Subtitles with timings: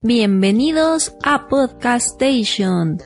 [0.00, 2.98] Bienvenidos a Podcast Station,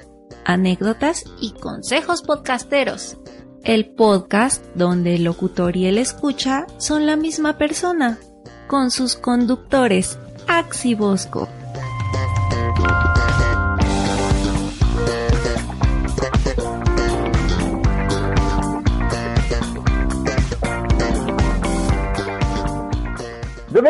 [0.45, 3.17] anécdotas y consejos podcasteros.
[3.65, 8.18] El podcast donde el locutor y el escucha son la misma persona,
[8.66, 11.49] con sus conductores Axi Bosco.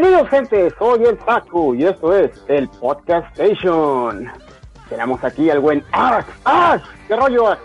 [0.03, 4.29] Bienvenidos gente, soy el Paco y esto es el Podcast Station.
[4.89, 6.27] Tenemos aquí al buen Ax.
[6.43, 7.63] Ax, ¿qué rollo Ax?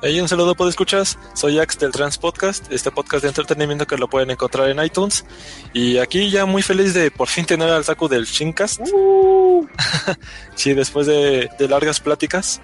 [0.00, 1.18] Hey, un saludo, ¿puedo escuchas?
[1.34, 5.26] Soy Ax del Trans Podcast, este podcast de entretenimiento que lo pueden encontrar en iTunes.
[5.72, 8.82] Y aquí ya muy feliz de por fin tener al Saku del Shincast.
[8.92, 9.66] Uh,
[10.54, 12.62] sí, después de, de largas pláticas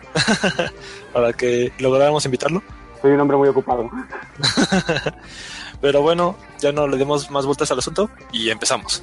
[1.12, 2.62] para que lográramos invitarlo.
[3.03, 3.91] soy un hombre muy ocupado.
[5.80, 9.03] Pero bueno, ya no le demos más vueltas al asunto y empezamos.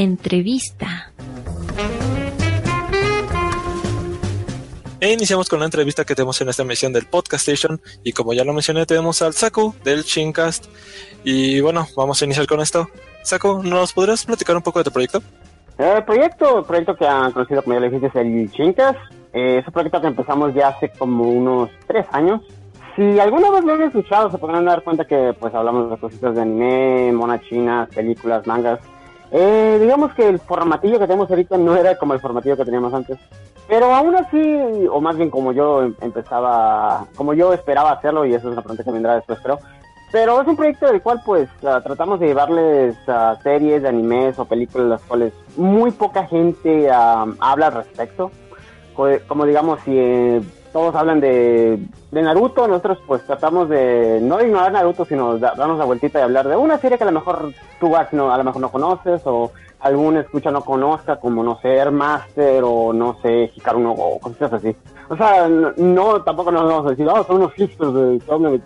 [0.00, 1.10] Entrevista.
[5.00, 7.80] E iniciamos con la entrevista que tenemos en esta emisión del Podcast Station.
[8.04, 10.66] Y como ya lo mencioné, tenemos al Saku del Shincast.
[11.24, 12.88] Y bueno, vamos a iniciar con esto.
[13.24, 15.20] Saku, ¿nos podrías platicar un poco de tu proyecto?
[15.78, 18.94] El proyecto, el proyecto que han conocido como ya le dijiste es el Chincas.
[19.32, 22.40] Eh, es un proyecto que empezamos ya hace como unos tres años.
[22.94, 26.36] Si alguna vez lo han escuchado, se podrán dar cuenta que pues hablamos de cositas
[26.36, 28.78] de anime, monas chinas, películas, mangas.
[29.30, 32.94] Eh, digamos que el formatillo que tenemos ahorita no era como el formatillo que teníamos
[32.94, 33.18] antes.
[33.68, 38.30] Pero aún así, o más bien como yo em- empezaba, como yo esperaba hacerlo, y
[38.34, 39.58] eso es una pregunta que vendrá después, creo.
[40.10, 44.38] Pero es un proyecto del cual pues ah, tratamos de llevarles a series de animes
[44.38, 48.30] o películas las cuales muy poca gente ah, habla al respecto.
[48.94, 50.40] Co- Como digamos, si eh,
[50.78, 51.76] todos hablan de,
[52.12, 56.22] de Naruto, nosotros pues tratamos de no ignorar Naruto, sino da- darnos la vueltita y
[56.22, 59.20] hablar de una serie que a lo mejor tú no, a lo mejor no conoces
[59.24, 59.50] o
[59.80, 64.20] algún escucha no conozca, como no sé, Air Master o no sé, Hikaru no Go,
[64.20, 64.76] cosas así.
[65.08, 68.20] O sea, no, no, tampoco nos vamos a decir, oh, son unos hipsters de,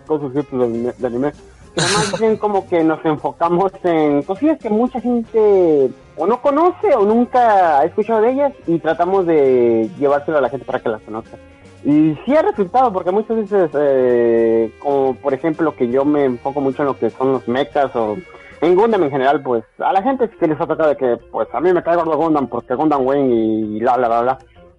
[0.05, 0.93] cosas hipsters de anime.
[0.95, 1.31] de anime".
[1.73, 6.93] Pero más bien como que nos enfocamos en cosillas que mucha gente o no conoce
[6.95, 10.89] o nunca ha escuchado de ellas y tratamos de llevárselo a la gente para que
[10.89, 11.37] las conozca.
[11.85, 16.61] Y sí ha resultado, porque muchas veces, eh, como por ejemplo que yo me enfoco
[16.61, 18.15] mucho en lo que son los mechas o
[18.61, 21.47] en Gundam en general, pues a la gente que les ha tocado de que, pues
[21.53, 24.37] a mí me cae gordo Gundam porque Gundam Wayne y bla, bla, bla, bla.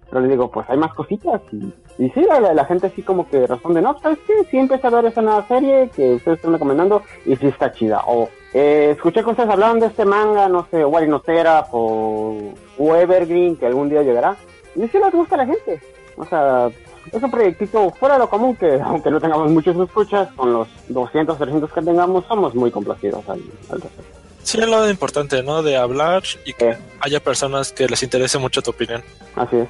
[0.09, 3.27] Pero le digo, pues hay más cositas y, y sí, la, la gente sí como
[3.29, 4.43] que responde, no, ¿sabes qué?
[4.49, 8.01] Sí empecé a ver esa nueva serie que ustedes están recomendando y sí está chida.
[8.07, 12.53] O eh, escuché que ustedes hablaban de este manga, no sé, Wari no Seraph o,
[12.79, 14.35] o Evergreen, que algún día llegará.
[14.75, 15.79] Y sí les gusta a la gente.
[16.17, 16.69] O sea,
[17.11, 20.67] es un proyectito fuera de lo común que, aunque no tengamos muchos escuchas, con los
[20.89, 24.19] 200, 300 que tengamos, somos muy complacidos al, al respecto.
[24.43, 25.63] Sí, es lo importante, ¿no?
[25.63, 29.03] De hablar y que haya personas que les interese mucho tu opinión.
[29.35, 29.69] Así es.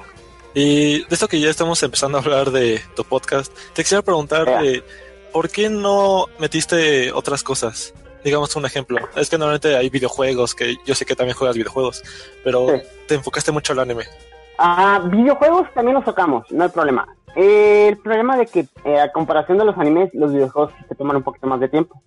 [0.54, 4.46] Y de esto que ya estamos empezando a hablar de tu podcast, te quisiera preguntar,
[4.64, 4.82] eh,
[5.32, 7.94] ¿por qué no metiste otras cosas?
[8.24, 8.98] Digamos un ejemplo.
[9.16, 12.02] Es que normalmente hay videojuegos, que yo sé que también juegas videojuegos,
[12.42, 12.82] pero Sí.
[13.08, 14.04] te enfocaste mucho al anime.
[14.58, 17.06] Ah, videojuegos también los tocamos, no hay problema.
[17.36, 21.16] Eh, el problema de que eh, a comparación de los animes, los videojuegos se toman
[21.16, 22.00] un poquito más de tiempo.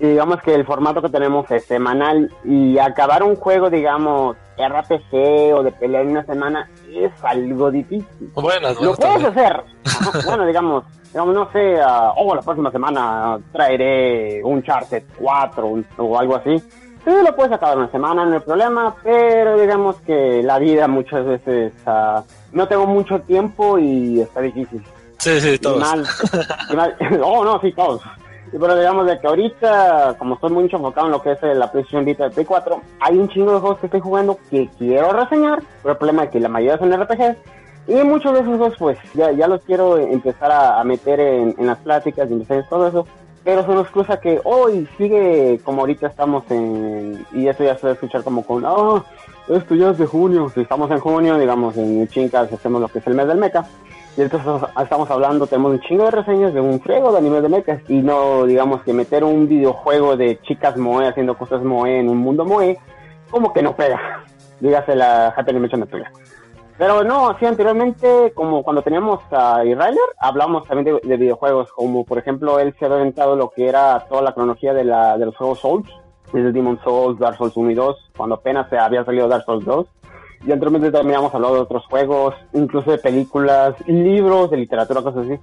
[0.00, 5.52] Y digamos que el formato que tenemos es semanal y acabar un juego, digamos, RPG
[5.56, 8.30] o de pelea en una semana es algo difícil.
[8.34, 9.46] Buenas, Lo buenas puedes también.
[9.46, 9.64] hacer.
[9.84, 15.66] Ajá, bueno, digamos, digamos, no sé, ah, oh, la próxima semana traeré un Charter 4
[15.66, 16.62] un- o algo así.
[17.08, 21.24] Sí, lo puedes acabar una semana, no hay problema, pero digamos que la vida muchas
[21.24, 22.22] veces ah,
[22.52, 24.82] no tengo mucho tiempo y está difícil.
[25.16, 25.78] Sí, sí, Y todos.
[25.80, 26.04] mal,
[26.70, 28.02] y mal- oh, no, sí, todos.
[28.52, 31.54] Y pero digamos de que ahorita, como estoy mucho enfocado en lo que es eh,
[31.54, 34.68] la PlayStation Vita de Play 4, hay un chingo de juegos que estoy jugando que
[34.76, 37.36] quiero reseñar, pero el problema es que la mayoría son RPGs.
[37.86, 41.54] Y muchos de esos juegos, pues ya, ya los quiero empezar a, a meter en,
[41.58, 43.06] en las pláticas y en todo eso.
[43.44, 47.86] Pero se nos cruza que hoy sigue como ahorita estamos en, y eso ya se
[47.86, 49.04] va a escuchar como con, ah,
[49.48, 52.98] esto ya es de junio, si estamos en junio, digamos en Chincas hacemos lo que
[52.98, 53.64] es el mes del mecha,
[54.18, 57.48] y entonces estamos hablando, tenemos un chingo de reseñas de un friego de anime de
[57.48, 62.08] mechas y no, digamos que meter un videojuego de chicas moe haciendo cosas moe en
[62.08, 62.76] un mundo moe,
[63.30, 64.24] como que no pega.
[64.58, 66.10] Dígase la Happy Animation pega.
[66.78, 72.18] Pero no, sí, anteriormente, como cuando teníamos a Irailer, hablamos también de, videojuegos, como por
[72.18, 75.36] ejemplo, él se había inventado lo que era toda la cronología de, la, de los
[75.36, 75.88] juegos Souls,
[76.32, 79.64] desde Demon Souls, Dark Souls 1 y 2, cuando apenas se había salido Dark Souls
[79.64, 79.86] 2
[80.46, 85.26] y anteriormente también habíamos hablado de otros juegos, incluso de películas, libros, de literatura, cosas
[85.26, 85.38] así.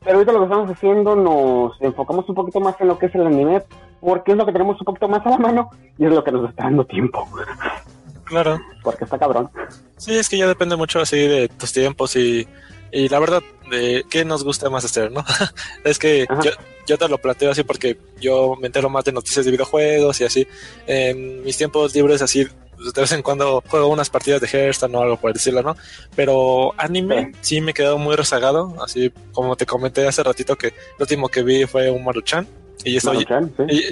[0.00, 3.14] Pero ahorita lo que estamos haciendo nos enfocamos un poquito más en lo que es
[3.14, 3.62] el anime,
[4.00, 6.32] porque es lo que tenemos un poquito más a la mano y es lo que
[6.32, 7.24] nos está dando tiempo.
[8.32, 8.62] Claro.
[8.82, 9.50] Porque está cabrón.
[9.98, 12.48] Sí, es que ya depende mucho así de tus tiempos y,
[12.90, 15.22] y la verdad, de qué nos gusta más hacer, ¿no?
[15.84, 16.50] es que yo,
[16.86, 20.24] yo, te lo planteo así porque yo me entero más de noticias de videojuegos y
[20.24, 20.48] así.
[20.86, 24.96] En mis tiempos libres así pues, de vez en cuando juego unas partidas de Hearthstone
[24.96, 25.76] o algo por decirlo, ¿no?
[26.16, 30.68] Pero anime sí, me he quedado muy rezagado, así como te comenté hace ratito que
[30.68, 32.46] lo último que vi fue un Maruchan.
[32.84, 33.40] Y eso ya,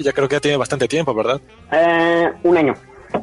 [0.01, 1.39] ya, creo que ya tiene bastante tiempo, ¿verdad?
[1.71, 2.73] Eh, un año.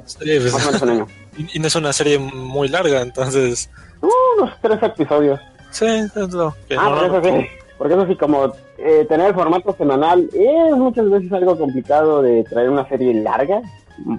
[0.05, 1.07] Sí, pues, un año.
[1.55, 3.71] Y, no es una serie muy larga, entonces...
[4.01, 5.39] unos tres episodios.
[5.71, 7.47] Sí, es lo que ah, por eso sí.
[7.79, 12.43] Porque eso sí, como eh, tener el formato semanal es muchas veces algo complicado de
[12.45, 13.63] traer una serie larga.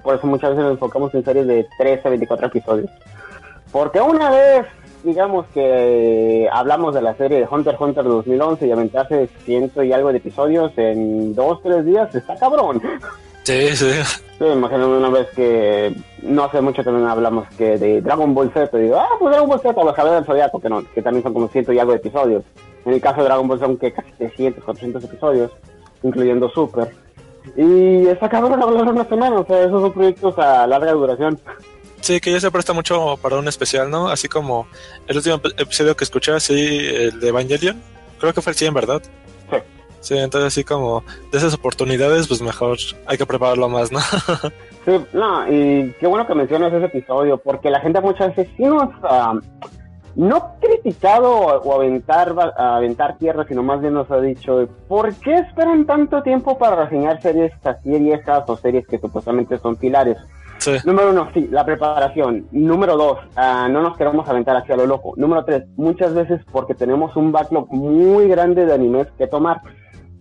[0.02, 2.90] Por eso muchas veces nos enfocamos en series de 13 a 24 episodios.
[3.72, 4.66] Porque una vez,
[5.04, 9.92] digamos que hablamos de la serie de Hunter x Hunter 2011 y aventarse ciento y
[9.92, 12.82] algo de episodios en dos, tres días, está cabrón.
[13.44, 13.92] Sí, sí.
[14.38, 18.78] Sí, imagino una vez que no hace mucho también hablamos que de Dragon Ball Z,
[18.78, 21.34] digo, ah, pues Dragon Ball Z, los Caballeros del Zodiaco, que no, que también son
[21.34, 22.44] como ciento y algo de episodios.
[22.86, 25.52] En el caso de Dragon Ball son que casi 300, 400 episodios,
[26.04, 26.96] incluyendo Super.
[27.58, 31.40] Y está cabrón hablar una semana, o sea, esos son proyectos a larga duración.
[32.02, 34.08] Sí, que ya se presta mucho para un especial, ¿no?
[34.08, 34.68] Así como
[35.08, 37.82] el último episodio que escuché, así, el de Evangelion,
[38.20, 39.02] creo que fue el 100, ¿verdad?
[39.52, 39.58] Sí.
[40.02, 44.00] Sí, entonces así como de esas oportunidades, pues mejor hay que prepararlo más, ¿no?
[44.86, 48.64] sí, no, y qué bueno que mencionas ese episodio, porque la gente muchas veces sí
[48.64, 48.90] nos...
[49.04, 49.40] Uh,
[50.16, 55.86] no criticado o aventar, aventar tierra, sino más bien nos ha dicho, ¿por qué esperan
[55.86, 60.18] tanto tiempo para reseñar series así viejas o series que supuestamente son pilares?
[60.84, 62.48] Número uno, sí, la preparación.
[62.52, 65.14] Número dos, ah, no nos queremos aventar hacia lo loco.
[65.16, 69.62] Número tres, muchas veces porque tenemos un backlog muy grande de animes que tomar.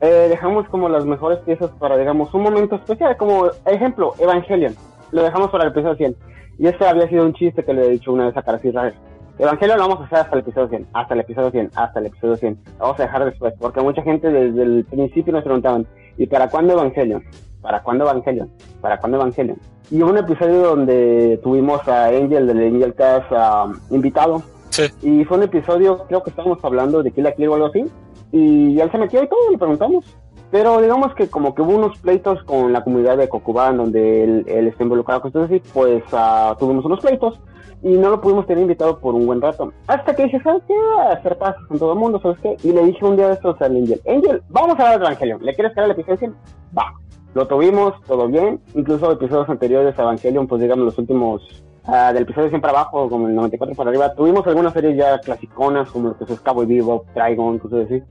[0.00, 3.16] Eh, dejamos como las mejores piezas para, digamos, un momento especial.
[3.16, 4.74] Como ejemplo, Evangelion.
[5.10, 6.16] Lo dejamos para el episodio 100.
[6.58, 8.94] Y ese había sido un chiste que le he dicho una vez a Caracas Israel.
[9.38, 12.06] Evangelio lo vamos a hacer hasta el episodio 100, hasta el episodio 100, hasta el
[12.06, 12.58] episodio 100.
[12.78, 15.86] vamos a dejar después, porque mucha gente desde el principio nos preguntaban,
[16.16, 17.22] ¿y para cuándo Evangelion?
[17.62, 18.50] ¿Para cuándo Evangelion?
[18.80, 19.56] ¿Para cuándo Evangelion?
[19.92, 24.42] Y hubo un episodio donde tuvimos a Angel del Angel Cast uh, invitado.
[24.70, 24.84] Sí.
[25.02, 27.84] Y fue un episodio, creo que estábamos hablando de Kill la Kill o algo así.
[28.32, 30.04] Y él se metió y todo, le preguntamos.
[30.50, 34.66] Pero digamos que como que hubo unos pleitos con la comunidad de Kokuban donde él,
[34.66, 37.38] está involucrado con así, pues uh, tuvimos unos pleitos
[37.82, 39.72] y no lo pudimos tener invitado por un buen rato.
[39.86, 40.74] Hasta que dije, ¿sabes qué?
[41.12, 42.56] Hacer pasos con todo el mundo, ¿sabes qué?
[42.62, 45.44] Y le dije un día de estos al Angel, Angel, vamos a ver el Evangelion,
[45.44, 46.36] ¿le quieres caer el episodio 100?
[46.76, 46.94] Va.
[47.34, 52.22] Lo tuvimos, todo bien, incluso episodios anteriores a Evangelion, pues digamos los últimos, uh, del
[52.22, 56.10] episodio 100 para abajo, como el 94 para arriba, tuvimos algunas series ya clasiconas, como
[56.10, 58.02] lo que es Cowboy Bebop, Trigon, cosas así.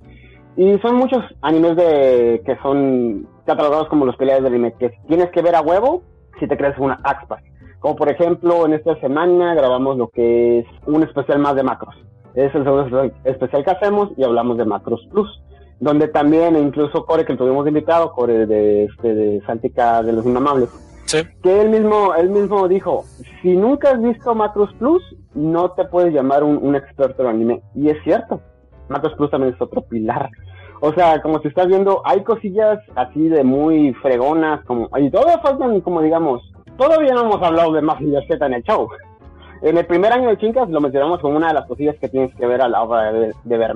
[0.57, 5.29] Y son muchos animes de que son catalogados como los peleas de anime, que tienes
[5.31, 6.01] que ver a huevo
[6.39, 7.43] si te crees una Axpac.
[7.79, 11.95] Como por ejemplo, en esta semana grabamos lo que es un especial más de macros.
[12.33, 15.41] Es el segundo especial que hacemos y hablamos de Macros Plus.
[15.79, 20.69] Donde también, incluso Core, que tuvimos invitado, Core de, este, de Santica de los Inamables,
[21.41, 23.05] que él mismo, él mismo dijo,
[23.41, 25.01] si nunca has visto Macros Plus,
[25.33, 27.61] no te puedes llamar un, experto en anime.
[27.75, 28.41] Y es cierto,
[28.89, 30.29] Macros Plus también es otro pilar.
[30.81, 35.39] O sea, como si estás viendo, hay cosillas así de muy fregonas, como, y todavía
[35.39, 36.41] faltan, como digamos,
[36.77, 38.87] Todavía no hemos hablado de Mazinger Z en el show.
[39.63, 42.33] En el primer año de Chincas lo mencionamos como una de las cosillas que tienes
[42.35, 43.73] que ver a la hora de, de ver.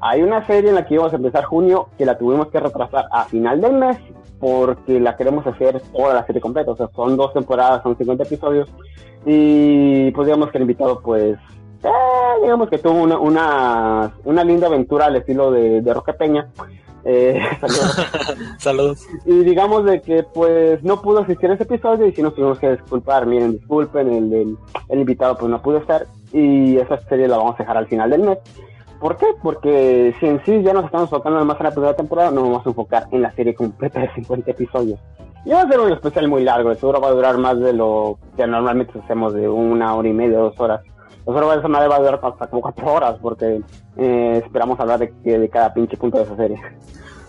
[0.00, 3.06] Hay una serie en la que íbamos a empezar junio que la tuvimos que retrasar
[3.10, 3.98] a final del mes
[4.38, 6.72] porque la queremos hacer toda la serie completa.
[6.72, 8.68] O sea, son dos temporadas, son 50 episodios.
[9.24, 11.38] Y pues digamos que el invitado pues
[11.84, 16.48] eh, digamos que tuvo una, una, una, linda aventura al estilo de, de Roque Peña.
[17.04, 17.38] Eh,
[18.58, 19.06] saludos.
[19.26, 22.58] Y digamos de que pues no pudo asistir a ese episodio y si nos tuvimos
[22.58, 23.26] que disculpar.
[23.26, 24.56] Miren, disculpen, el,
[24.88, 28.10] el, invitado pues no pudo estar y esa serie la vamos a dejar al final
[28.10, 28.38] del mes.
[29.04, 29.26] ¿Por qué?
[29.42, 32.64] Porque si en sí ya nos estamos enfocando más en la primera temporada, no vamos
[32.64, 34.98] a enfocar en la serie completa de 50 episodios.
[35.44, 38.18] Y va a ser un especial muy largo, seguro va a durar más de lo
[38.34, 40.80] que normalmente hacemos, de una hora y media, dos horas.
[41.26, 43.60] Nosotros va a semana va a durar hasta como cuatro horas, porque
[43.98, 46.58] eh, esperamos hablar de, de cada pinche punto de esa serie.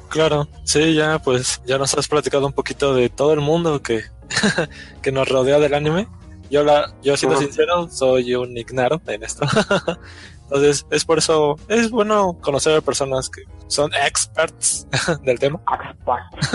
[0.08, 4.00] Claro, sí, ya pues ya nos has platicado un poquito de todo el mundo que,
[5.01, 6.08] que nos rodea del anime.
[6.50, 9.46] Yo, la, yo siendo sincero, soy un ignaro en esto.
[10.45, 14.87] Entonces, es por eso, es bueno conocer a personas que son experts
[15.23, 15.59] del tema.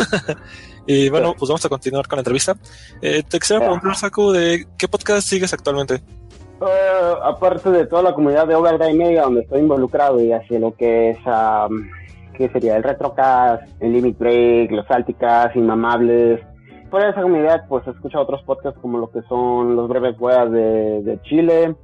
[0.86, 2.56] y bueno, pues vamos a continuar con la entrevista.
[3.02, 6.02] Eh, te quisiera preguntar, Saku, de qué podcast sigues actualmente.
[6.60, 10.74] Uh, aparte de toda la comunidad de Overdrive Media donde estoy involucrado y hacia lo
[10.74, 11.88] que es, um,
[12.34, 12.76] ¿qué sería?
[12.76, 16.40] El Retrocast, el Limit Break, los Alticas, Inmamables.
[16.90, 21.02] Por esa comunidad, pues escucha otros podcasts como lo que son los breves weas de,
[21.02, 21.74] de Chile,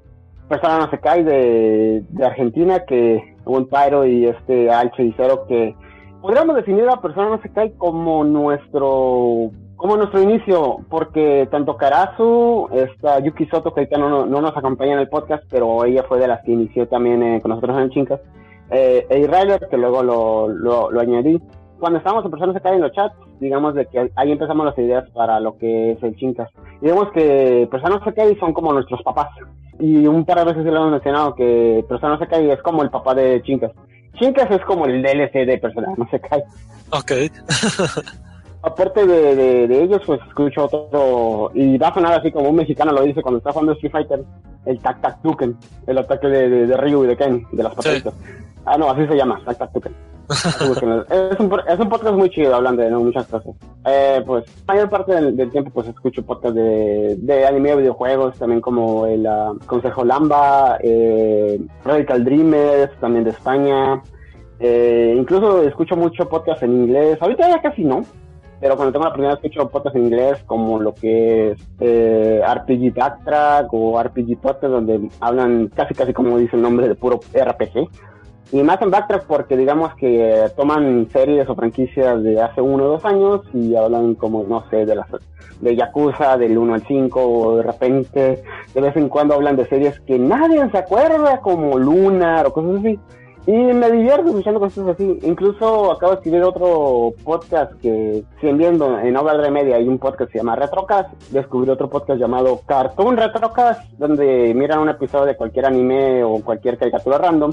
[0.49, 5.75] Persona No Se Cae de, Argentina, que un Pyro y este y Cero, que
[6.21, 12.69] podríamos definir a Persona No Se Cae como nuestro como nuestro inicio, porque tanto Karasu,
[12.73, 16.19] esta Yuki Soto, que ahorita no, no, nos acompaña en el podcast, pero ella fue
[16.19, 18.21] de las que inició también eh, con nosotros en Chincas,
[18.71, 21.41] eh, e que luego lo, lo, añadí.
[21.79, 25.09] Cuando estábamos en Personas acá en los chats, digamos de que ahí empezamos las ideas
[25.11, 26.49] para lo que es el Chincas.
[26.81, 29.29] Digamos que Personas acá son como nuestros papás.
[29.79, 33.15] Y un par de veces lo hemos mencionado que Personas acá es como el papá
[33.15, 33.73] de Chincas.
[34.15, 36.43] Chincas es como el DLC de Personas no se cae.
[36.91, 37.13] Ok.
[38.67, 42.93] aparte de, de, ellos, pues escucho otro, y va a sonar así como un mexicano
[42.93, 44.25] lo dice cuando está jugando Street Fighter,
[44.65, 45.57] el Tac Tac Tuken,
[45.87, 48.15] el ataque de, de, Ryu y de Ken, de las pataditas.
[48.65, 49.95] Ah, no, así se llama, Tac Tac Tuken.
[50.29, 53.55] Es, un, es un podcast muy chido hablando de muchas cosas.
[53.85, 59.07] Eh, pues, mayor parte del, tiempo, pues escucho podcast de, de anime videojuegos, también como
[59.07, 64.03] el ah, Consejo Lamba, eh, Radical Dreamers, también de España.
[64.59, 67.19] Eh, incluso escucho mucho podcast en inglés.
[67.21, 68.03] Ahorita ya casi no,
[68.61, 72.95] pero cuando tengo la oportunidad escucho podcasts en inglés como lo que es eh, RPG
[72.95, 77.89] Backtrack o RPG Podcast donde hablan casi casi como dice el nombre de puro RPG
[78.53, 82.89] y más en Backtrack porque digamos que toman series o franquicias de hace uno o
[82.89, 85.07] dos años y hablan como no sé de las
[85.61, 88.43] de Yakuza del 1 al 5 o de repente
[88.75, 92.81] de vez en cuando hablan de series que nadie se acuerda como Lunar o cosas
[92.81, 92.99] así.
[93.49, 95.21] Y me divierto escuchando cosas así.
[95.23, 99.77] Incluso acabo de escribir otro podcast que, si viendo en de Media.
[99.77, 104.81] Hay un podcast que se llama Retrocast, descubrí otro podcast llamado Cartoon Retrocast, donde miran
[104.81, 107.53] un episodio de cualquier anime o cualquier caricatura random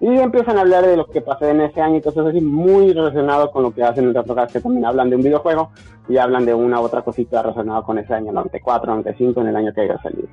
[0.00, 2.92] y empiezan a hablar de lo que pasó en ese año y cosas así, muy
[2.92, 5.70] relacionado con lo que hacen en Retrocast, que también hablan de un videojuego
[6.08, 9.72] y hablan de una otra cosita relacionada con ese año, 94, 95, en el año
[9.74, 10.28] que haya salido.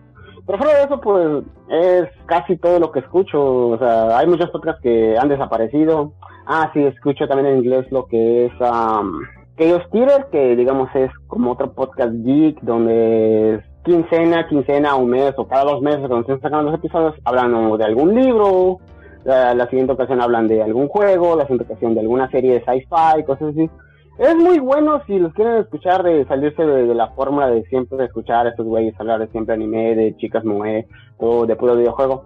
[0.45, 3.69] Pero fuera de eso, pues es casi todo lo que escucho.
[3.69, 6.13] O sea, hay muchos podcasts que han desaparecido.
[6.45, 9.21] Ah, sí, escucho también en inglés lo que es um,
[9.57, 15.47] Chaos Theater, que digamos es como otro podcast geek donde quincena, quincena, un mes o
[15.47, 18.79] cada dos meses cuando estén sacando los episodios hablan de algún libro.
[19.25, 22.59] La, la siguiente ocasión hablan de algún juego, la siguiente ocasión de alguna serie de
[22.61, 23.69] sci-fi, cosas así.
[24.17, 28.45] Es muy bueno si los quieren escuchar de salirse de, la fórmula de siempre escuchar
[28.45, 32.23] a estos güeyes hablar de siempre anime, de chicas moe o de puro videojuego.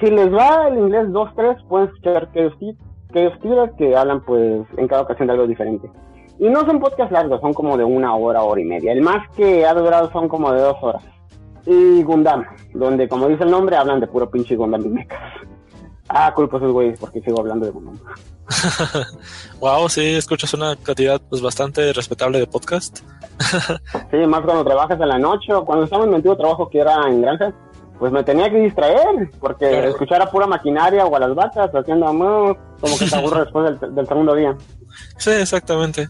[0.00, 5.02] Si les va el inglés 2-3, pueden escuchar que Steelers que hablan pues en cada
[5.02, 5.90] ocasión de algo diferente.
[6.38, 8.92] Y no son podcasts largos, son como de una hora, hora y media.
[8.92, 11.02] El más que ha durado son como de dos horas.
[11.64, 12.44] Y Gundam,
[12.74, 15.20] donde como dice el nombre, hablan de puro pinche Gundam y mechas.
[16.08, 17.98] Ah, culpa esos güeyes porque sigo hablando de Gundam.
[19.60, 22.98] wow, sí, escuchas una cantidad pues bastante respetable de podcast.
[24.10, 26.80] sí, más cuando trabajas en la noche o cuando estaba en mi antiguo trabajo que
[26.80, 27.52] era en granja,
[27.98, 32.06] pues me tenía que distraer porque escuchar a pura maquinaria o a las vacas haciendo
[32.06, 34.56] como que te aburre después del segundo día.
[35.16, 36.08] Sí, exactamente.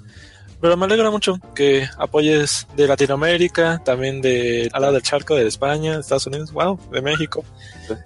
[0.63, 5.49] Pero me alegra mucho que apoyes de Latinoamérica, también de al lado del charco de
[5.49, 7.43] España, de Estados Unidos, wow, de México.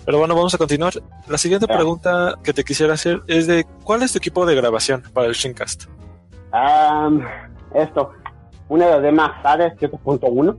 [0.06, 0.94] Pero bueno, vamos a continuar.
[1.28, 5.02] La siguiente pregunta que te quisiera hacer es de ¿cuál es tu equipo de grabación
[5.12, 5.84] para el Shincast?
[7.74, 8.12] esto,
[8.70, 10.56] una de más sabes 7.1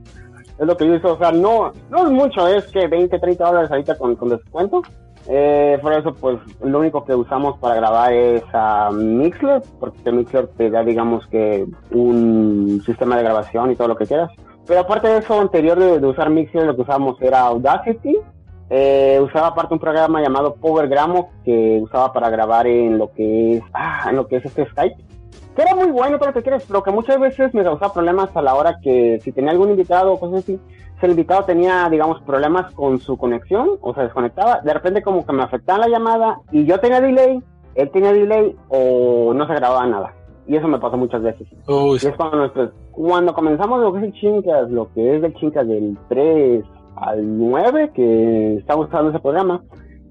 [0.60, 3.44] es lo que yo hice, o sea, no, no es mucho, es que 20, 30
[3.44, 4.82] dólares ahorita con, con descuento
[5.30, 10.48] eh, por eso, pues lo único que usamos para grabar es a Mixler, porque Mixler
[10.48, 14.30] te da, digamos que, un sistema de grabación y todo lo que quieras.
[14.66, 18.16] Pero aparte de eso, anterior de, usar Mixler, lo que usamos era Audacity.
[18.70, 23.62] Eh, usaba aparte un programa llamado PowerGramo que usaba para grabar en lo que es,
[23.74, 24.96] ah, en lo que es este Skype.
[25.58, 28.30] Que era muy bueno, todo lo que quieres, pero que muchas veces me causaba problemas
[28.36, 30.60] a la hora que si tenía algún invitado o cosas así,
[31.02, 35.32] el invitado tenía, digamos, problemas con su conexión o se desconectaba, de repente como que
[35.32, 37.42] me afectaba la llamada y yo tenía delay,
[37.74, 40.14] él tenía delay o no se grababa nada.
[40.46, 41.48] Y eso me pasó muchas veces.
[41.66, 42.52] Uy, Y es cuando,
[42.92, 47.36] cuando comenzamos lo que es el Chincas, lo que es del Chincas del 3 al
[47.36, 49.64] 9, que estamos usando ese programa,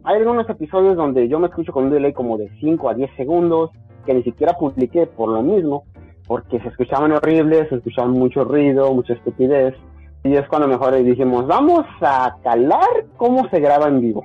[0.03, 3.11] hay algunos episodios donde yo me escucho con un delay como de 5 a 10
[3.15, 3.71] segundos,
[4.07, 5.83] que ni siquiera publiqué por lo mismo,
[6.25, 9.75] porque se escuchaban horribles, se escuchaban mucho ruido, mucha estupidez.
[10.23, 14.23] Y es cuando mejor dijimos, vamos a calar cómo se graba en vivo.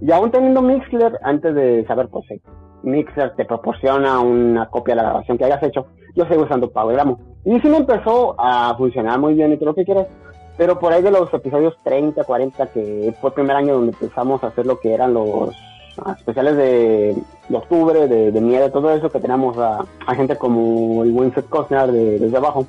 [0.00, 2.40] Y aún teniendo Mixler, antes de saber, pues eh,
[2.82, 7.18] Mixer te proporciona una copia de la grabación que hayas hecho, yo sigo usando PowerGramo.
[7.44, 10.06] Y sí me empezó a funcionar muy bien y todo lo que quieras.
[10.58, 14.44] Pero por ahí de los episodios 30, 40, que fue el primer año donde empezamos
[14.44, 15.54] a hacer lo que eran los
[16.16, 17.16] especiales de,
[17.48, 21.48] de octubre, de, de nieve, todo eso, que tenemos a, a gente como el Seth
[21.48, 22.66] Costner de, desde abajo.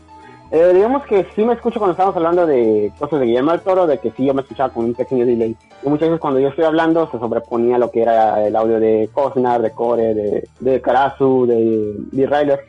[0.52, 3.88] Eh, digamos que sí me escucho cuando estamos hablando de cosas de Guillermo del Toro,
[3.88, 5.56] de que sí yo me escuchaba con un pequeño delay.
[5.84, 9.10] Y muchas veces cuando yo estoy hablando se sobreponía lo que era el audio de
[9.14, 12.60] Costner, de Core, de, de Karasu, de, de Ryler.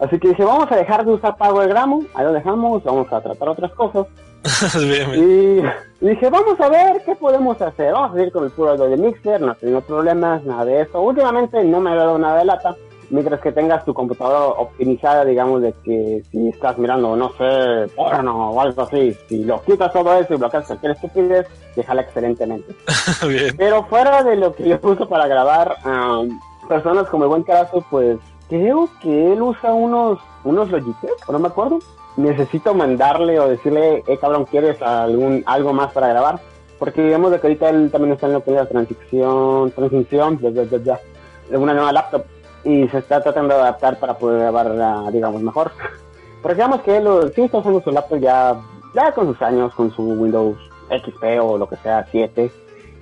[0.00, 3.48] Así que dije, vamos a dejar de usar PowerGramo, ahí lo dejamos, vamos a tratar
[3.48, 4.06] otras cosas.
[6.00, 7.92] Y dije, vamos a ver qué podemos hacer.
[7.92, 11.00] Vamos a seguir con el puro de Mixer, no tengo problemas, nada de eso.
[11.00, 12.76] Últimamente no me ha dado nada de lata.
[13.10, 18.50] Mientras que tengas tu computadora optimizada, digamos, de que si estás mirando, no sé, porno
[18.50, 21.46] o algo así, si lo quitas todo eso y bloqueas cualquier estupidez,
[21.76, 22.74] déjala excelentemente.
[23.28, 23.54] bien.
[23.56, 27.84] Pero fuera de lo que yo uso para grabar, am, personas como el buen Carazo,
[27.90, 31.78] pues creo que él usa unos, unos Logitech, no me acuerdo.
[32.16, 36.38] Necesito mandarle o decirle, eh cabrón, ¿quieres algún, algo más para grabar?
[36.78, 40.38] Porque digamos de que ahorita él también está en lo que es la transición, transición
[40.38, 42.24] de, de, de- una nueva laptop
[42.64, 45.72] y se está tratando de adaptar para poder grabar, ah, digamos, mejor.
[46.42, 48.54] Pero digamos que él sí está usando su laptop ya,
[48.94, 50.56] ya con sus años, con su Windows
[50.90, 52.50] XP o lo que sea, 7.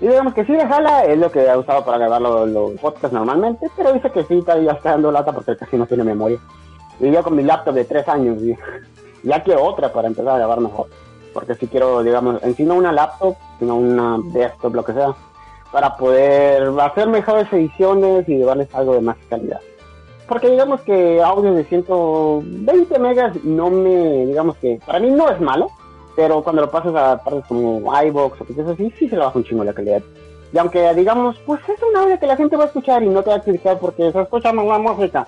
[0.00, 2.70] Y digamos que sí le jala, es lo que ha usado para grabar los, los
[2.80, 6.38] podcasts normalmente, pero dice que sí, ya está dando lata porque casi no tiene memoria.
[6.98, 8.56] Y yo con mi laptop de 3 años, y
[9.22, 10.86] ya quiero otra para empezar a grabar mejor.
[11.32, 15.14] Porque si quiero, digamos, en sí no una laptop, sino una desktop, lo que sea,
[15.70, 19.60] para poder hacer mejores ediciones y llevarles algo de más calidad.
[20.28, 25.40] Porque digamos que audio de 120 megas no me, digamos que para mí no es
[25.40, 25.70] malo,
[26.14, 29.38] pero cuando lo pasas a partes como iBox o cosas así, sí se le baja
[29.38, 30.02] un chingo la calidad.
[30.52, 33.22] Y aunque digamos, pues es un audio que la gente va a escuchar y no
[33.22, 35.26] te va a criticar porque se escucha más música.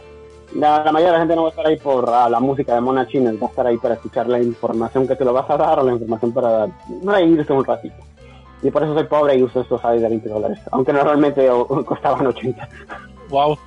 [0.54, 2.74] La, la mayoría de la gente no va a estar ahí por ah, la música
[2.74, 5.50] de Mona China, va a estar ahí para escuchar la información que te lo vas
[5.50, 6.68] a dar o la información para
[7.04, 7.96] reírse un ratito.
[8.62, 11.48] Y por eso soy pobre y uso estos audios de 20 dólares, aunque normalmente
[11.86, 12.68] costaban 80.
[13.28, 13.58] Wow.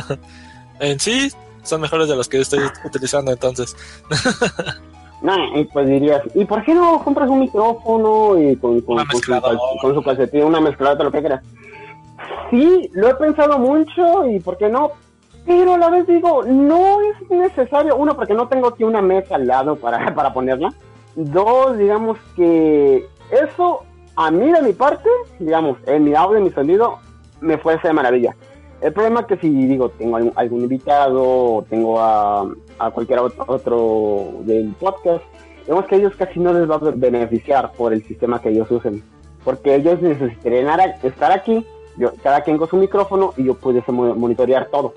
[0.80, 1.30] en sí,
[1.62, 3.76] son mejores de los que estoy utilizando entonces.
[5.22, 9.20] No, y pues dirías, ¿y por qué no compras un micrófono y con, con, con
[9.20, 9.40] su,
[9.82, 11.42] con su calcetín, una mezcladora, lo que quieras?
[12.50, 14.92] Sí, lo he pensado mucho y ¿por qué no?
[15.46, 17.96] Pero a la vez digo, no es necesario.
[17.96, 20.72] Uno, porque no tengo aquí una mesa al lado para, para ponerla.
[21.16, 23.80] Dos, digamos que eso,
[24.16, 26.98] a mí de mi parte, digamos, en mi audio, en mi sonido,
[27.40, 28.36] me fuese de maravilla.
[28.80, 32.46] El problema es que si digo, tengo algún, algún invitado, o tengo a,
[32.78, 35.22] a cualquier ot- otro del podcast,
[35.66, 39.02] vemos que ellos casi no les va a beneficiar por el sistema que ellos usen.
[39.44, 41.66] Porque ellos necesitarían estar aquí,
[41.98, 44.94] yo, cada quien con su micrófono, y yo pudiese mo- monitorear todo.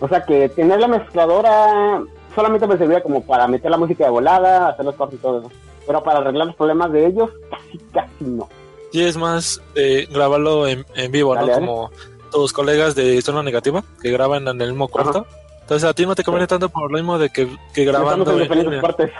[0.00, 2.02] O sea que tener la mezcladora
[2.34, 5.40] solamente me serviría como para meter la música de volada, hacer los cortes y todo
[5.40, 5.50] eso.
[5.86, 8.48] Pero para arreglar los problemas de ellos, casi, casi no.
[8.92, 11.50] Y es más eh, grabarlo en, en vivo, ¿no?
[11.50, 11.90] Como
[12.30, 15.26] tus colegas de zona negativa que graban en el mismo cuarto.
[15.62, 18.28] Entonces a ti no te conviene tanto por lo mismo de que, que grabando Estamos
[18.28, 18.82] en en diferentes línea.
[18.82, 19.10] partes.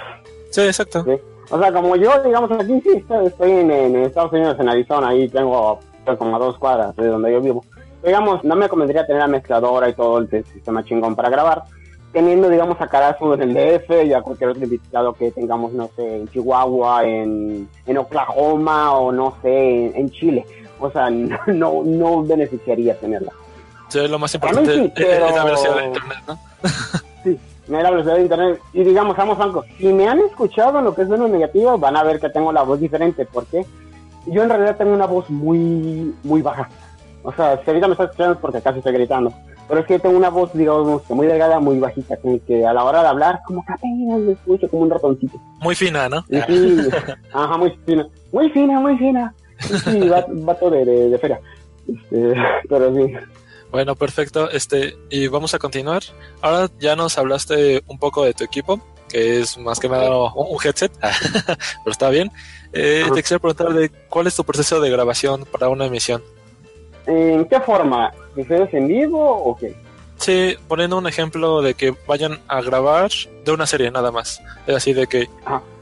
[0.51, 1.05] Sí, exacto.
[1.05, 1.13] Sí.
[1.51, 5.29] O sea, como yo, digamos, aquí sí estoy, en, en Estados Unidos, en Arizona, ahí
[5.29, 5.79] tengo
[6.19, 7.65] como a dos cuadras de donde yo vivo.
[8.07, 11.65] Digamos, no me convendría tener la mezcladora y todo el sistema chingón para grabar,
[12.13, 15.91] teniendo, digamos, a Carazo en el DF y a cualquier otro invitado que tengamos, no
[15.97, 20.47] sé, en Chihuahua, en, en Oklahoma o no sé, en, en Chile.
[20.79, 21.11] O sea,
[21.47, 23.33] no, no beneficiaría tenerla.
[23.89, 26.39] Sí, lo más importante sí, es- es la pero- velocidad de internet, ¿no?
[27.25, 28.61] Sí, la velocidad de internet.
[28.73, 31.97] Y digamos, seamos francos, si me han escuchado en lo que es menos negativo, van
[31.97, 33.27] a ver que tengo la voz diferente.
[33.27, 33.67] ¿Por qué?
[34.27, 36.69] Yo en realidad tengo una voz muy, muy baja.
[37.29, 39.33] O sea, si ahorita me estás escuchando es porque casi estoy gritando.
[39.69, 42.85] Pero es que tengo una voz, digamos, muy delgada, muy bajita, como que a la
[42.85, 45.37] hora de hablar, como que apenas me escucho como un ratoncito.
[45.59, 46.25] Muy fina, ¿no?
[46.29, 46.89] Y sí,
[47.33, 48.07] ajá, muy fina.
[48.33, 49.35] Muy fina, muy fina.
[49.59, 51.41] Sí, va- vato de, de, de feria.
[51.89, 52.35] Este,
[52.69, 53.13] pero sí.
[53.73, 54.49] Bueno, perfecto.
[54.51, 56.03] Este, y vamos a continuar.
[56.43, 58.81] Ahora ya nos hablaste un poco de tu equipo.
[59.09, 62.31] que es más que nada un headset, pero está bien.
[62.73, 66.23] Eh, te quisiera preguntar de cuál es tu proceso de grabación para una emisión.
[67.07, 68.13] ¿En qué forma?
[68.37, 69.75] ¿Ustedes en vivo o qué?
[70.17, 73.11] Sí, poniendo un ejemplo de que vayan a grabar
[73.45, 74.41] de una serie nada más.
[74.67, 75.29] Es así de que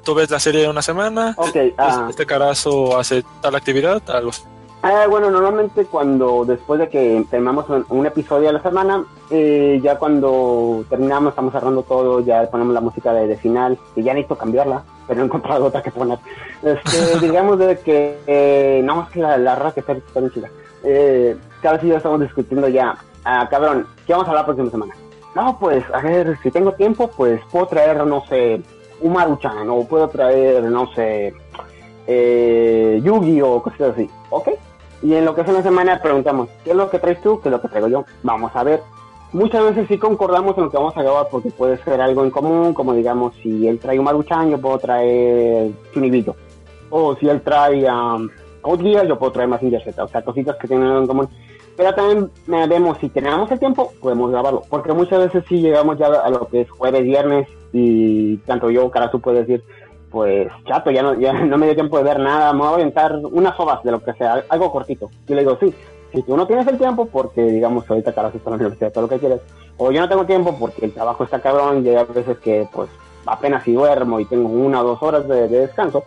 [0.04, 2.08] tú ves la serie de una semana, okay, ah.
[2.10, 4.32] este carazo hace tal actividad, algo
[4.86, 9.96] Ah, bueno, normalmente cuando después de que terminamos un, episodio a la semana, eh, ya
[9.98, 14.82] cuando terminamos, estamos cerrando todo, ya ponemos la música de, final, que ya necesito cambiarla,
[15.08, 16.18] pero he encontrado otra que poner.
[16.62, 20.50] Este, digamos de que, eh, no, es que la, la que está, está bien chida.
[20.84, 24.70] Eh, cada vez ya estamos discutiendo ya, ah, cabrón, ¿qué vamos a hablar la próxima
[24.70, 24.94] semana?
[25.34, 28.62] No, pues, a ver, si tengo tiempo, pues puedo traer, no sé,
[29.00, 31.34] un Maruchan, o puedo traer, no sé,
[32.06, 34.50] eh, Yugi o cosas así, ¿ok?
[35.02, 37.40] Y en lo que es una semana preguntamos, ¿qué es lo que traes tú?
[37.40, 38.04] ¿Qué es lo que traigo yo?
[38.22, 38.80] Vamos a ver.
[39.32, 42.30] Muchas veces sí concordamos en lo que vamos a grabar porque puede ser algo en
[42.30, 46.36] común, como digamos, si él trae un Maruchan, yo puedo traer Chunibito.
[46.90, 48.28] O si él trae um,
[48.64, 50.02] Code yo puedo traer más Z.
[50.02, 51.28] O sea, cositas que tienen en común.
[51.76, 54.62] Pero también vemos, si tenemos el tiempo, podemos grabarlo.
[54.70, 58.90] Porque muchas veces sí llegamos ya a lo que es jueves, viernes, y tanto yo,
[58.90, 59.62] cara, tú puedes decir,
[60.10, 62.74] pues chato, ya no, ya no me dio tiempo de ver nada, me voy a
[62.74, 65.10] aventar unas hojas de lo que sea, algo cortito.
[65.28, 65.74] Y le digo, sí,
[66.14, 69.02] si tú no tienes el tiempo, porque digamos ahorita caras está en la universidad, todo
[69.02, 69.40] lo que quieres,
[69.76, 72.88] o yo no tengo tiempo porque el trabajo está cabrón y hay veces que pues
[73.26, 76.04] apenas si duermo y tengo una o dos horas de, descanso,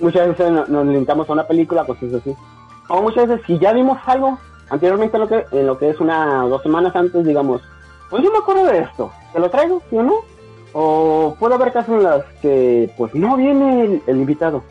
[0.00, 2.34] muchas veces nos, limitamos a una película, cosas así.
[2.88, 4.38] O muchas veces si ya vimos algo
[4.70, 7.62] anteriormente en lo que, en lo que es una dos semanas antes, digamos,
[8.10, 9.82] pues yo me acuerdo de esto, ¿te lo traigo?
[9.90, 10.14] ¿Sí o no?
[10.72, 14.62] O puede haber casos en las que pues no viene el, invitado.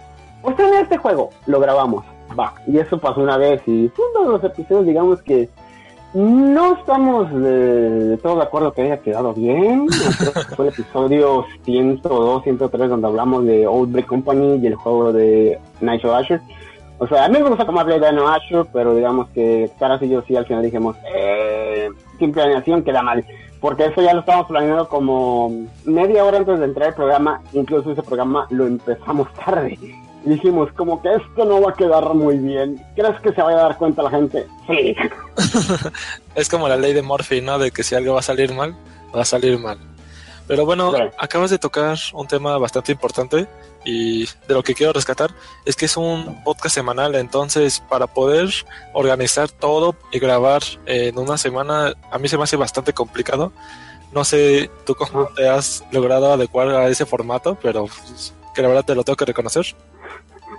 [0.42, 2.06] Pues en este juego lo grabamos.
[2.38, 2.54] Va.
[2.68, 5.50] Y eso pasó una vez y uno de los episodios digamos que
[6.14, 9.88] no estamos de, todo de acuerdo que haya quedado bien.
[10.56, 15.60] fue el episodio 102, 103 donde hablamos de Old Break Company y el juego de
[15.82, 16.42] of Asher.
[17.00, 20.02] O sea, a mí me gusta como hablé de No Asher, pero digamos que Caras
[20.02, 23.24] y yo sí al final dijimos, eh, sin planeación queda mal
[23.60, 25.52] porque eso ya lo estábamos planeando como
[25.86, 29.78] media hora antes de entrar al programa, incluso ese programa lo empezamos tarde.
[30.28, 32.84] Y dijimos, como que esto no va a quedar muy bien.
[32.96, 34.46] ¿Crees que se vaya a dar cuenta la gente?
[34.68, 34.94] Sí.
[36.36, 37.58] es como la ley de Murphy, ¿no?
[37.58, 38.76] De que si algo va a salir mal,
[39.16, 39.80] va a salir mal.
[40.46, 43.48] Pero bueno, acabas de tocar un tema bastante importante
[43.86, 48.50] y de lo que quiero rescatar es que es un podcast semanal, entonces para poder
[48.94, 53.54] organizar todo y grabar en una semana a mí se me hace bastante complicado.
[54.12, 58.70] No sé tú cómo te has logrado adecuar a ese formato, pero pues, que la
[58.70, 59.66] verdad te lo tengo que reconocer.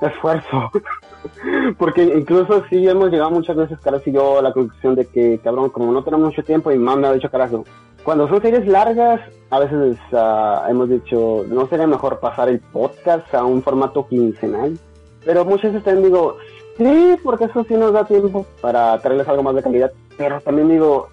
[0.01, 0.71] Esfuerzo.
[1.79, 5.39] Porque incluso sí hemos llegado muchas veces, Caras y yo, a la conclusión de que,
[5.43, 7.65] cabrón, como no tenemos mucho tiempo y más me ha dicho, carajo,
[8.05, 13.35] cuando son series largas, a veces uh, hemos dicho, no sería mejor pasar el podcast
[13.35, 14.79] a un formato quincenal.
[15.25, 16.37] Pero muchas veces también digo,
[16.79, 19.93] sí, porque eso sí nos da tiempo para traerles algo más de calidad.
[20.17, 21.09] Pero también digo,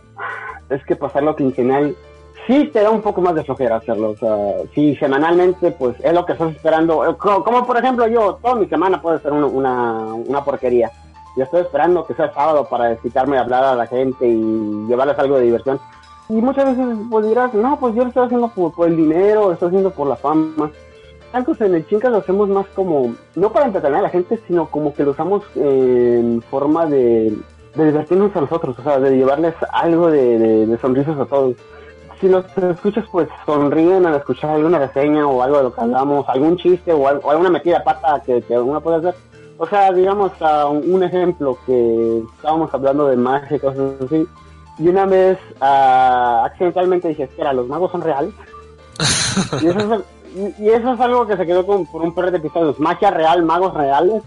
[0.69, 1.95] es que pasarlo quincenal
[2.47, 4.11] sí te da un poco más de flojera hacerlo.
[4.11, 4.37] O sea,
[4.73, 7.09] si semanalmente, pues es lo que estás esperando.
[7.09, 10.91] Eh, como, por ejemplo yo, toda mi semana puede ser una, una, porquería.
[11.35, 15.19] Yo estoy esperando que sea sábado para dedicarme a hablar a la gente y llevarles
[15.19, 15.79] algo de diversión.
[16.29, 19.53] Y muchas veces pues dirás, no, pues yo lo estoy haciendo por, el dinero, lo
[19.53, 20.71] estoy haciendo por la fama.
[21.31, 24.67] Tantos en el Chincas lo hacemos más como, no para entretener a la gente, sino
[24.67, 27.37] como que lo usamos en forma de,
[27.75, 31.57] divertirnos a nosotros, o sea, de llevarles algo de, sonrisas a todos.
[32.19, 36.27] Si los escuchas, pues sonríen al escuchar alguna reseña o algo de lo que hablamos,
[36.29, 39.15] algún chiste o, alguna metida pata que, que uno puede hacer.
[39.57, 40.31] O sea, digamos,
[40.83, 44.27] un ejemplo que estábamos hablando de magia y cosas así
[44.77, 48.33] y una vez uh, accidentalmente dije, espera, ¿los magos son reales?
[49.61, 52.79] y, eso es, algo que se quedó con, por un par de episodios.
[52.79, 54.21] Magia real, magos reales.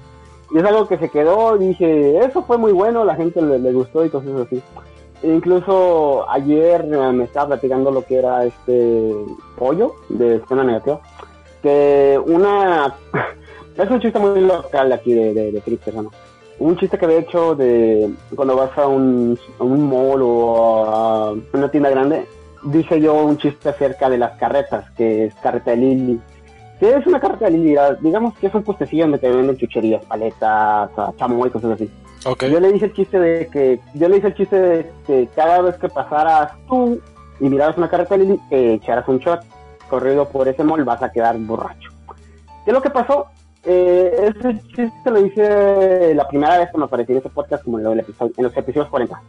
[0.50, 4.02] Y es algo que se quedó, dije, eso fue muy bueno, la gente le, gustó
[4.04, 4.62] y cosas así.
[5.22, 9.12] Incluso ayer me estaba platicando lo que era este
[9.56, 11.00] pollo de escena negativa.
[11.62, 12.94] Que una...
[13.76, 15.60] es un chiste muy local aquí de, de, de
[16.60, 21.32] un chiste que había hecho de cuando vas a un, a un mall o a
[21.52, 22.26] una tienda grande,
[22.64, 26.20] dice yo un chiste acerca de las carretas, que es carreta de Lili.
[26.80, 27.76] ¿Qué es una carreta de Lili?
[28.00, 31.88] Digamos que es un puestecillo donde te venden chucherías, paletas, chamoy, cosas así.
[32.24, 35.62] Yo le dije el chiste de que, yo le dije el chiste de que cada
[35.62, 37.00] vez que pasaras tú
[37.40, 39.44] y miraras una carreta de Lili, eh, echaras un shot
[39.88, 41.90] corrido por ese mall, vas a quedar borracho.
[42.64, 43.26] ¿Qué es lo que pasó?
[43.64, 47.78] Eh, ese chiste lo hice la primera vez que me aparecí en ese podcast, como
[47.78, 49.20] en, episodio, en los episodios 40.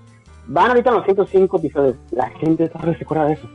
[0.48, 1.96] Van ahorita en los 105 episodios.
[2.12, 3.48] La gente todavía se acuerda de eso.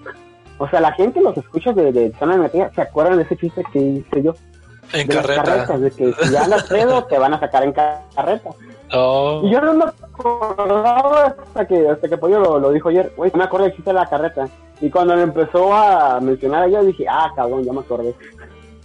[0.59, 3.63] O sea, la gente los escucha de, de zona de se acuerdan de ese chiste
[3.73, 4.35] que hice yo.
[4.93, 5.43] En de las carreta.
[5.43, 8.51] carretas, de que si andas pedo te van a sacar en carreta.
[8.95, 13.13] Oh, Y yo no me acordaba hasta que, hasta que Pollo lo, lo dijo ayer,
[13.17, 14.49] güey, me acuerdo chiste de la carreta.
[14.81, 18.15] Y cuando lo empezó a mencionar yo dije, ah, cabrón, ya me acordé.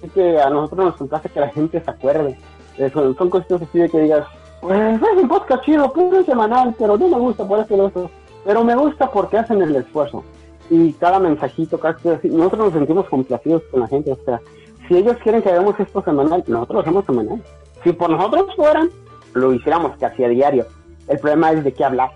[0.01, 2.37] Es que a nosotros nos complace que la gente se acuerde.
[2.77, 4.25] Eh, son, son cositas así de que digas,
[4.61, 8.09] pues es un podcast chido, pues es semanal, pero no me gusta por lo otro.
[8.45, 10.23] Pero me gusta porque hacen el esfuerzo.
[10.69, 14.11] Y cada mensajito, cada nosotros nos sentimos complacidos con la gente.
[14.11, 14.39] O sea,
[14.87, 17.43] si ellos quieren que hagamos esto semanal, nosotros lo hacemos semanal.
[17.83, 18.89] Si por nosotros fueran,
[19.33, 20.65] lo hiciéramos casi a diario.
[21.07, 22.11] El problema es de qué hablar.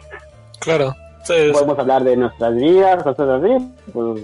[0.59, 0.93] claro.
[1.23, 3.71] Sí, Podemos hablar de nuestras vidas, cosas así.
[3.93, 4.21] Pues,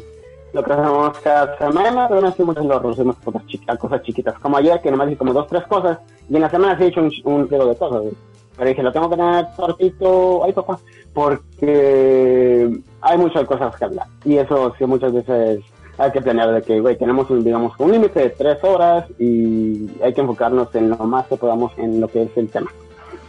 [0.51, 4.39] lo que hacemos cada semana, pero no muchos lo reducimos a cosas, chiquitas, cosas chiquitas.
[4.39, 5.99] Como ayer, que nomás dije como dos, tres cosas.
[6.29, 8.01] Y en la semana sí he hecho un, un pliego de cosas.
[8.01, 8.13] güey.
[8.57, 10.79] Pero dije, lo tengo que tener cortito, ay papá,
[11.13, 12.69] porque
[13.01, 14.07] hay muchas cosas que hablar.
[14.25, 15.61] Y eso sí muchas veces
[15.99, 19.89] hay que planear de que, güey, tenemos un, digamos, un límite de tres horas y
[20.01, 22.71] hay que enfocarnos en lo más que podamos en lo que es el tema.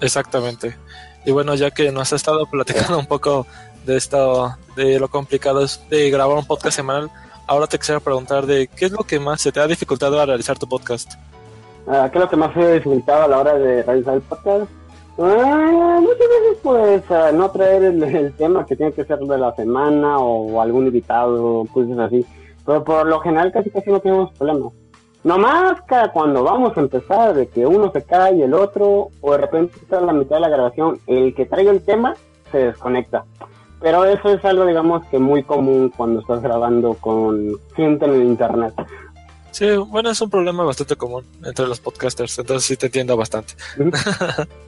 [0.00, 0.76] Exactamente.
[1.26, 3.44] Y bueno, ya que nos ha estado platicando un poco
[3.84, 7.10] de esto, de lo complicado es de grabar un podcast semanal,
[7.48, 10.26] ahora te quisiera preguntar de qué es lo que más se te ha dificultado a
[10.26, 11.14] realizar tu podcast.
[11.88, 14.70] Ah, ¿Qué es lo que más he dificultado a la hora de realizar el podcast?
[15.18, 19.54] Ah, muchas veces, pues, no traer el, el tema que tiene que ser de la
[19.56, 22.24] semana o algún invitado, cosas así.
[22.70, 24.72] Pero por lo general casi casi no tenemos problemas.
[25.24, 29.32] Nomás que cuando vamos a empezar, de que uno se cae y el otro, o
[29.32, 32.14] de repente está en la mitad de la grabación, el que trae el tema
[32.52, 33.24] se desconecta.
[33.80, 38.22] Pero eso es algo, digamos, que muy común cuando estás grabando con gente en el
[38.22, 38.72] internet.
[39.50, 43.54] Sí, bueno, es un problema bastante común entre los podcasters, entonces sí te entiendo bastante.
[43.80, 43.88] Sí,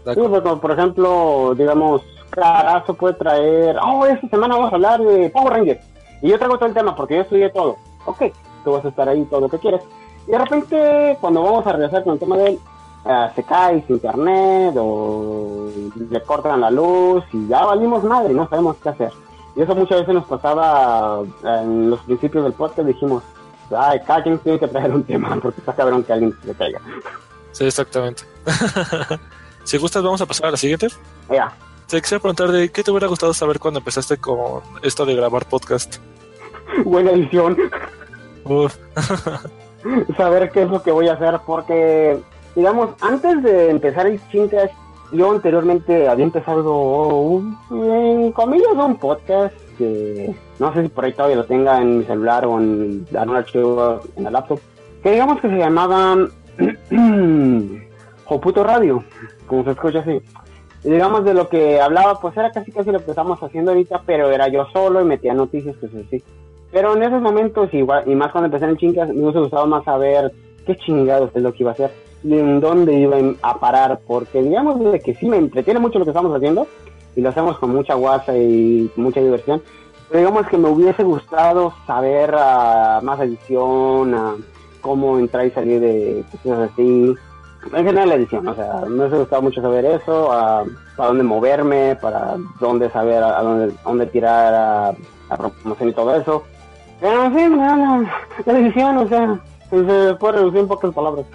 [0.05, 5.31] pues, como por ejemplo, digamos, Carazo puede traer, oh, esta semana vamos a hablar de
[5.31, 5.93] Power Rangers.
[6.23, 7.77] Y yo traigo todo el tema porque yo estudié todo.
[8.05, 8.23] Ok,
[8.65, 9.83] tú vas a estar ahí todo lo que quieres.
[10.27, 12.61] Y de repente, cuando vamos a regresar con el tema de él,
[13.05, 15.69] ah, se cae su internet o
[16.11, 19.13] le cortan la luz y ya valimos madre, no sabemos qué hacer.
[19.55, 23.23] Y eso muchas veces nos pasaba ah, en los principios del podcast, dijimos,
[23.77, 26.81] ay, cada quien tiene que traer un tema porque está cabrón que alguien se caiga.
[27.53, 28.23] Sí, exactamente.
[29.65, 30.89] si gustas, vamos a pasar a la siguiente.
[31.31, 31.53] Ya.
[31.87, 35.47] Te quisiera preguntar de qué te hubiera gustado saber cuando empezaste con esto de grabar
[35.47, 35.99] podcast.
[36.85, 37.57] Buena edición.
[38.45, 38.77] Uf,
[40.17, 42.19] saber qué es lo que voy a hacer porque,
[42.55, 44.71] digamos, antes de empezar el Chincas,
[45.13, 46.75] yo anteriormente había empezado,
[47.21, 51.99] un, en comillas, un podcast que no sé si por ahí todavía lo tenga en
[51.99, 54.61] mi celular o en algún archivo en la laptop,
[55.03, 56.17] que digamos que se llamaba
[58.25, 59.05] Joputo Radio,
[59.47, 60.21] como se escucha así.
[60.85, 64.03] Y digamos de lo que hablaba, pues era casi casi lo que estamos haciendo ahorita,
[64.05, 66.23] pero era yo solo y metía noticias, pues así.
[66.73, 69.85] Pero en esos momentos, igual, y más cuando empecé en Chincas, me hubiese gustado más
[69.85, 70.33] saber
[70.67, 71.91] qué chingados es lo que iba a hacer
[72.25, 76.05] y en dónde iba a parar, porque digamos de que sí me entretiene mucho lo
[76.05, 76.67] que estamos haciendo
[77.17, 79.63] y lo hacemos con mucha guasa y mucha diversión.
[80.09, 84.35] Pero digamos que me hubiese gustado saber ah, más edición, ah,
[84.81, 87.15] cómo entrar y salir de cosas así.
[87.73, 90.65] En general la edición, o sea, me hubiese gustado mucho saber eso, ah,
[90.97, 94.89] para dónde moverme, para dónde saber a, dónde, dónde tirar a,
[95.31, 96.45] a promoción y todo eso.
[97.03, 98.11] Pero en fin, no, no,
[98.47, 101.27] la edición, o sea, se puede reducir en pocas palabras.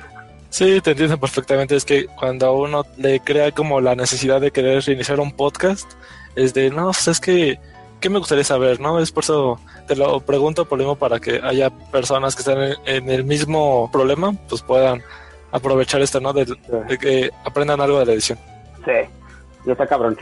[0.50, 1.76] Sí, te entiendo perfectamente.
[1.76, 5.92] Es que cuando a uno le crea como la necesidad de querer reiniciar un podcast,
[6.38, 7.60] es de, no, pues es que,
[8.00, 8.80] ¿qué me gustaría saber?
[8.80, 8.98] ¿No?
[9.00, 12.62] Es por eso te lo pregunto por lo mismo para que haya personas que están
[12.64, 15.04] en, en el mismo problema, pues puedan
[15.52, 16.32] aprovechar esto, ¿no?
[16.32, 18.40] De, de que aprendan algo de la edición.
[18.86, 19.10] Sí,
[19.66, 20.18] ya está cabrón.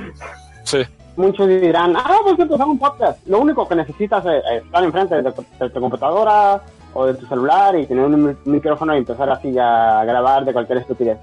[0.64, 0.80] Sí,
[1.18, 3.26] Muchos dirán, ah, pues empezar un podcast.
[3.28, 6.62] Lo único que necesitas es es estar enfrente de, tu- computadora
[6.94, 10.52] o de tu celular y tener un mi- micrófono y empezar así a grabar de
[10.54, 11.18] cualquier estupidez.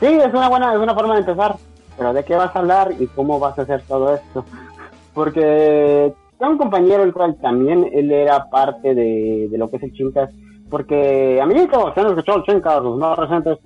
[0.00, 1.56] Sí, es una buena, es una forma de empezar,
[1.96, 4.44] pero ¿de qué vas a hablar y cómo vas a hacer todo esto?
[5.14, 9.82] Porque tengo un compañero el cual también él era parte de, de lo que es
[9.84, 10.30] el Chincas,
[10.70, 13.58] porque amiguitos, se han escuchado el Chincas, los más recientes,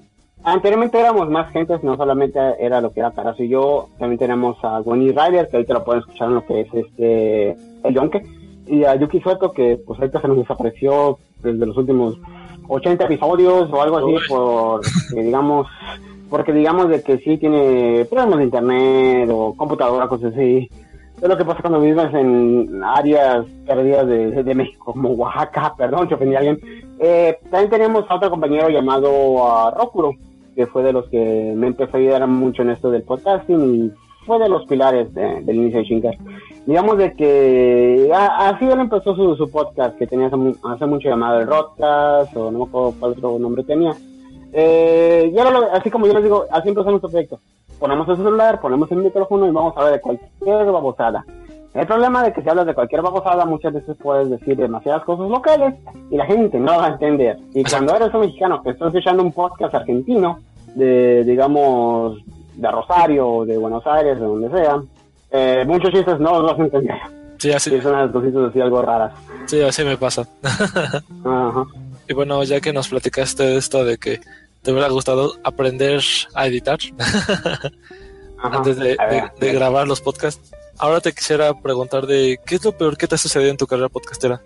[0.45, 4.57] Anteriormente éramos más gentes, no solamente era lo que era Carazo y yo, también tenemos
[4.63, 7.51] a Bonnie Ryder, que ahorita lo pueden escuchar en lo que es este
[7.85, 8.23] el Yonke,
[8.67, 12.19] y a Yuki Soto, que pues ahorita se nos desapareció desde los últimos
[12.69, 14.81] 80 episodios o algo así, por
[15.15, 15.67] que digamos,
[16.31, 20.69] porque digamos de que sí tiene problemas de internet o computadora, cosas así.
[21.21, 26.07] Es lo que pasa cuando vives en áreas perdidas de, de México, como Oaxaca, perdón,
[26.07, 26.61] si ofendí a alguien.
[27.01, 29.11] Eh, también tenemos a otro compañero llamado
[29.45, 30.13] ah, Rokuro,
[30.59, 33.93] que fue de los que me empezó a ayudar mucho en esto del podcasting y
[34.27, 36.17] fue de los pilares del inicio de Shinkas.
[36.67, 41.47] Digamos de que así él empezó su, su podcast, que tenía hace, mucho llamado el
[41.47, 43.93] Rodcast, o no me acuerdo cuál otro nombre tenía.
[44.53, 47.39] Eh, y ahora, así como yo les digo, así empezó nuestro proyecto.
[47.79, 51.25] Ponemos el celular, ponemos el micrófono y vamos a hablar de cualquier babosada.
[51.79, 55.31] El problema de que si hablas de cualquier babosada, muchas veces puedes decir demasiadas cosas
[55.31, 55.75] locales
[56.11, 57.39] y la gente no va a entender.
[57.55, 60.41] Y cuando eres un mexicano que está escuchando un podcast argentino,
[60.75, 62.19] de, digamos,
[62.57, 64.83] de Rosario, de Buenos Aires, de donde sea,
[65.31, 66.99] eh, muchos chistes no los vas a entender.
[67.39, 67.73] Sí, así.
[67.73, 69.13] Y son unas cositas así algo raras.
[69.47, 70.27] Sí, así me pasa.
[70.43, 71.65] Ajá.
[72.09, 74.21] Y bueno, ya que nos platicaste esto de que
[74.63, 76.01] te hubiera gustado aprender
[76.35, 76.79] a editar
[78.43, 78.97] antes de,
[79.53, 83.19] grabar los podcasts, ahora te quisiera preguntar de qué es lo peor que te ha
[83.19, 84.41] sucedido en tu carrera podcastera.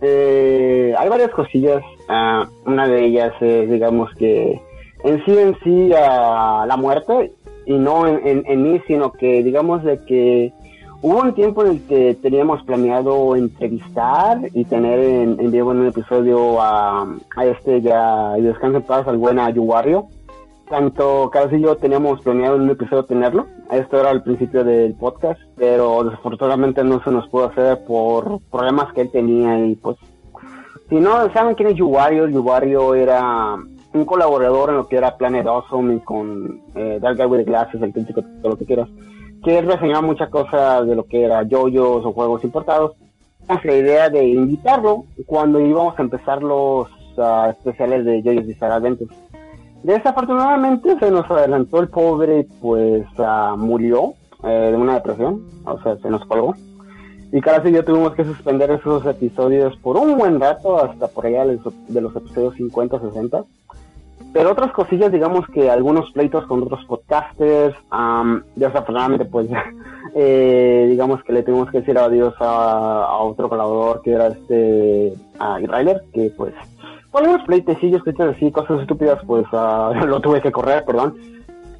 [0.00, 1.82] Eh, hay varias cosillas.
[2.08, 4.60] Ah, una de ellas es, digamos que
[5.04, 7.32] en sí en sí a la muerte
[7.66, 10.52] y no en, en, mí, sino que digamos de que
[11.02, 15.78] hubo un tiempo en el que teníamos planeado entrevistar y tener en, en vivo en
[15.78, 20.08] un episodio a, a este ya descanso en paz al buen Ayuwario.
[20.68, 23.46] Tanto Carlos y yo teníamos planeado en un episodio tenerlo.
[23.70, 28.92] Esto era al principio del podcast, pero desafortunadamente no se nos pudo hacer por problemas
[28.92, 29.96] que él tenía y pues
[30.88, 33.56] si no saben quién es Yuwario, Yuwario era
[33.92, 37.82] un colaborador en lo que era Planet Awesome y con eh, Dark Guy with Glasses,
[37.82, 38.88] el crítico, todo lo que quieras,
[39.42, 42.92] que él reseñaba muchas cosas de lo que era yoyos o juegos importados.
[43.48, 48.72] La idea de invitarlo cuando íbamos a empezar los uh, especiales de yoyos y Star
[49.86, 55.96] Desafortunadamente se nos adelantó el pobre, pues uh, murió eh, de una depresión, o sea,
[55.98, 56.56] se nos colgó.
[57.30, 61.46] Y casi yo tuvimos que suspender esos episodios por un buen rato, hasta por allá
[61.46, 63.44] de los episodios 50, 60.
[64.32, 69.48] Pero otras cosillas, digamos que algunos pleitos con otros podcasters, um, desafortunadamente pues
[70.16, 75.58] eh, digamos que le tuvimos que decir adiós a, otro colaborador que era este a
[75.58, 76.54] Ryler, que pues
[77.18, 81.16] algunos pleitecillos, que así, cosas estúpidas, pues uh, lo tuve que correr, perdón.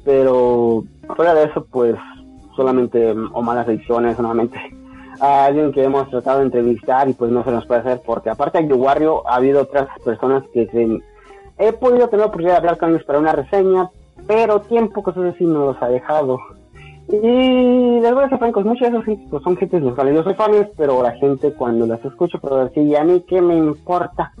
[0.03, 0.83] Pero
[1.15, 1.95] fuera de eso, pues
[2.55, 4.57] solamente o malas ediciones, nuevamente
[5.19, 8.29] a alguien que hemos tratado de entrevistar y pues no se nos puede hacer porque
[8.29, 11.01] aparte de Warrior ha habido otras personas que se
[11.57, 13.89] he podido tener la oportunidad de hablar con ellos para una reseña,
[14.27, 16.39] pero tiempo, cosas así, no los ha dejado.
[17.09, 20.15] Y les voy a ser francos, muchas de esas pues, son gente locales.
[20.15, 23.55] Yo soy fan, pero la gente cuando las escucho, pero decir, a mí qué me
[23.55, 24.33] importa,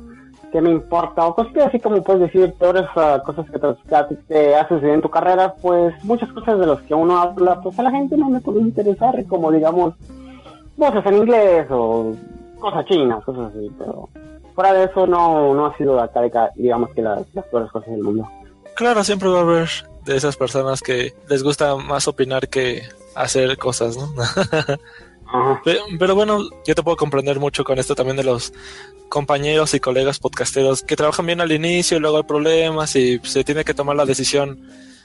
[0.57, 3.59] qué me importa, o cosas así como puedes decir, peores uh, cosas que
[4.27, 7.83] te, haces en tu carrera, pues muchas cosas de las que uno habla, pues a
[7.83, 9.93] la gente no me puede interesar, como digamos,
[10.75, 12.15] voces en inglés o
[12.59, 14.09] cosas chinas, cosas así, pero
[14.55, 18.27] fuera de eso no, no ha sido acá, digamos que las, peores cosas del mundo.
[18.75, 19.69] Claro, siempre va a haber
[20.05, 22.81] de esas personas que les gusta más opinar que
[23.13, 24.07] hacer cosas, ¿no?
[25.63, 28.53] Pero, bueno, yo te puedo comprender mucho con esto también de los
[29.09, 33.43] compañeros y colegas podcasteros que trabajan bien al inicio y luego hay problemas y se
[33.43, 34.59] tiene que tomar la decisión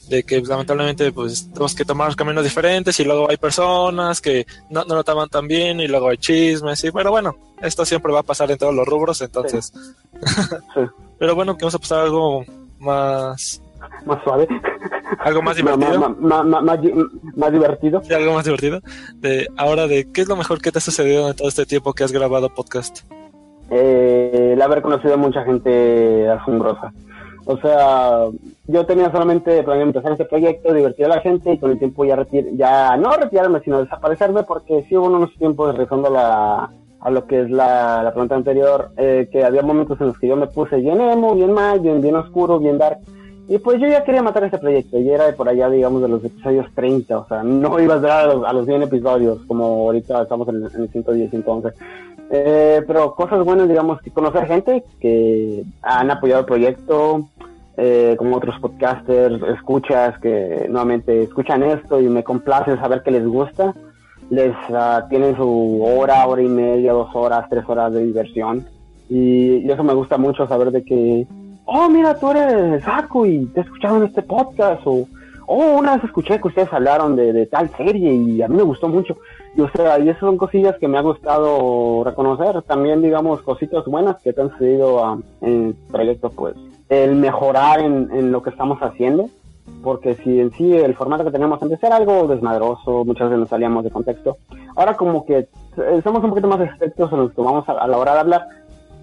[0.09, 4.85] de que lamentablemente pues tenemos que tomar caminos diferentes y luego hay personas que no,
[4.85, 8.21] no lo toman tan bien y luego hay chismes y pero bueno, esto siempre va
[8.21, 9.73] a pasar en todos los rubros, entonces.
[11.19, 12.45] pero bueno, que vamos a pasar algo
[12.79, 13.63] más...
[14.05, 14.49] Más suave.
[15.25, 16.17] Algo más divertido.
[16.19, 18.03] más, divertido.
[18.05, 18.81] Sí, algo más divertido.
[19.17, 21.93] De, ahora, de ¿qué es lo mejor que te ha sucedido en todo este tiempo
[21.93, 23.01] que has grabado podcast?
[23.71, 26.93] Eh, el haber conocido a mucha gente asombrosa.
[27.45, 28.27] O sea,
[28.67, 32.05] yo tenía solamente para empezar este proyecto, divertir a la gente y con el tiempo
[32.05, 37.11] ya retir ya no retirarme, sino desaparecerme porque sí hubo unos tiempos rezando la, a
[37.11, 40.37] lo que es la, la pregunta anterior, eh, que había momentos en los que yo
[40.37, 42.99] me puse bien emo, bien mal, bien, bien oscuro, bien dark.
[43.49, 46.09] Y pues yo ya quería matar este proyecto, y era de por allá, digamos, de
[46.09, 49.39] los episodios 30, o sea, no iba a dar a los, a los 100 episodios,
[49.47, 51.73] como ahorita estamos en, en el 110, 111.
[52.35, 57.29] Eh, pero cosas buenas, digamos, que conocer gente que han apoyado el proyecto,
[57.77, 63.27] eh, como otros podcasters, escuchas que nuevamente escuchan esto y me complace saber que les
[63.27, 63.75] gusta.
[64.31, 68.67] Les uh, tienen su hora, hora y media, dos horas, tres horas de diversión.
[69.11, 71.27] Y, eso me gusta mucho saber de que,
[71.65, 74.83] oh, mira, tú eres Saku y te escucharon este podcast.
[74.87, 75.07] O,
[75.47, 78.63] oh, una vez escuché que ustedes hablaron de, de tal serie y a mí me
[78.63, 79.17] gustó mucho.
[79.55, 82.63] Y o sea, y esas son cosillas que me ha gustado reconocer.
[82.63, 86.55] También, digamos, cositas buenas que te han sucedido um, en el proyecto, pues,
[86.89, 89.29] el mejorar en, en, lo que estamos haciendo.
[89.83, 93.49] Porque si en sí el formato que tenemos antes era algo desmadroso, muchas veces nos
[93.49, 94.37] salíamos de contexto.
[94.75, 95.39] Ahora como que
[95.77, 98.21] eh, somos un poquito más expertos en lo que vamos a, a la hora de
[98.21, 98.47] hablar,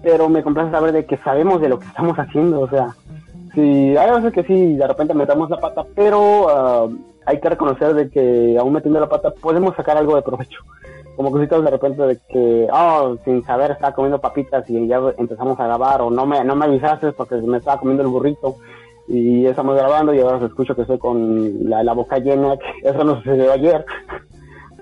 [0.02, 2.94] pero me complace saber de que sabemos de lo que estamos haciendo, o sea,
[3.54, 6.88] Sí, hay veces que sí, de repente metamos la pata, pero ah,
[7.26, 10.60] hay que reconocer de que aún metiendo la pata podemos sacar algo de provecho.
[11.16, 15.58] Como cositas de repente de que, oh, sin saber estaba comiendo papitas y ya empezamos
[15.58, 18.56] a grabar, o no me, no me avisaste porque me estaba comiendo el burrito
[19.08, 23.02] y estamos grabando y ahora os escucho que estoy con la, boca llena, que eso
[23.04, 23.84] no sucedió ayer.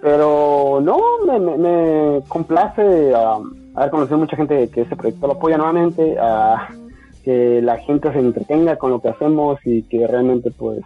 [0.01, 3.41] Pero no, me, me, me complace ah,
[3.79, 6.69] haber conocido mucha gente que ese proyecto lo apoya nuevamente, a
[7.25, 10.81] que la gente se entretenga con lo que hacemos y que realmente pues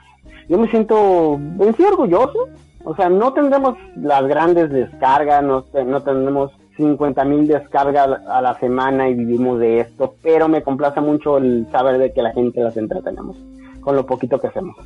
[0.49, 2.49] yo me siento bien sí orgulloso.
[2.84, 8.59] O sea, no tendremos las grandes descargas, no, no tendremos 50 mil descargas a la
[8.59, 12.61] semana y vivimos de esto, pero me complace mucho el saber de que la gente
[12.61, 13.36] las entretenemos
[13.80, 14.76] con lo poquito que hacemos.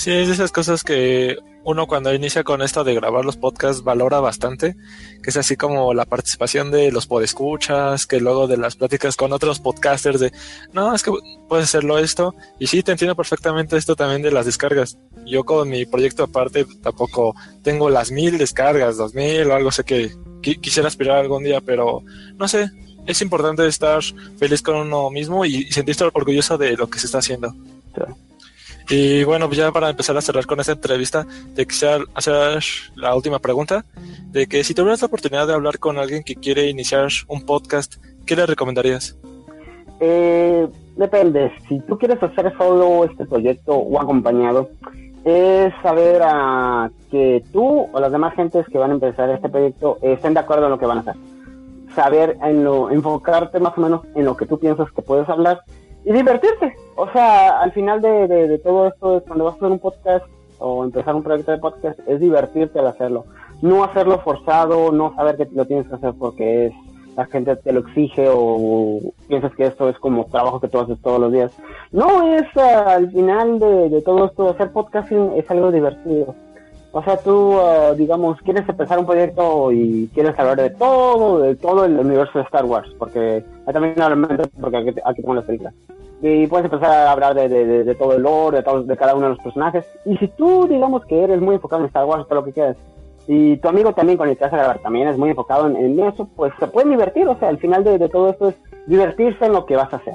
[0.00, 3.84] Sí, es de esas cosas que uno cuando inicia con esto de grabar los podcasts
[3.84, 4.74] valora bastante,
[5.22, 9.34] que es así como la participación de los podescuchas, que luego de las pláticas con
[9.34, 10.32] otros podcasters de,
[10.72, 11.12] no, es que
[11.50, 14.96] puedes hacerlo esto, y sí, te entiendo perfectamente esto también de las descargas.
[15.26, 19.84] Yo con mi proyecto aparte tampoco tengo las mil descargas, dos mil o algo, sé
[19.84, 20.12] que
[20.62, 22.02] quisiera aspirar algún día, pero
[22.38, 22.70] no sé,
[23.06, 24.00] es importante estar
[24.38, 27.54] feliz con uno mismo y, sentirse orgulloso de lo que se está haciendo.
[28.90, 31.24] Y bueno, ya para empezar a cerrar con esta entrevista,
[31.54, 32.60] te quisiera hacer
[32.96, 33.84] la última pregunta,
[34.32, 37.96] de que si tuvieras la oportunidad de hablar con alguien que quiere iniciar un podcast,
[38.26, 39.16] ¿qué le recomendarías?
[40.00, 40.66] Eh,
[40.96, 44.70] depende, si tú quieres hacer solo este proyecto o acompañado,
[45.24, 49.98] es saber a que tú o las demás gentes que van a empezar este proyecto
[50.02, 51.14] estén de acuerdo en lo que van a hacer.
[51.94, 55.60] Saber en lo, enfocarte más o menos en lo que tú piensas que puedes hablar
[56.04, 56.74] y divertirte.
[56.96, 60.24] O sea, al final de, de, todo esto, cuando vas a hacer un podcast
[60.58, 63.24] o empezar un proyecto de podcast, es divertirte al hacerlo.
[63.62, 66.72] No hacerlo forzado, no saber que lo tienes que hacer porque es
[67.16, 71.00] la gente te lo exige o piensas que esto es como trabajo que tú haces
[71.02, 71.52] todos los días.
[71.92, 76.34] No, es ah, al final de, de, todo esto, hacer podcasting es algo divertido.
[76.92, 81.54] O sea, tú, uh, digamos, quieres empezar un proyecto y quieres hablar de todo, de
[81.54, 83.94] todo el universo de Star Wars, porque también
[84.60, 85.74] porque aquí, aquí tengo las películas.
[86.22, 89.14] Y puedes empezar a hablar de, de, de, todo el lore, de, todo, de cada
[89.14, 89.86] uno de los personajes.
[90.04, 92.76] Y si tú, digamos, que eres muy enfocado en Star Wars, todo lo que quieras,
[93.26, 96.00] y tu amigo también con el que vas a grabar también es muy enfocado en,
[96.00, 97.28] eso, pues se pueden divertir.
[97.28, 100.14] O sea, al final de, todo esto es divertirse en lo que vas a hacer.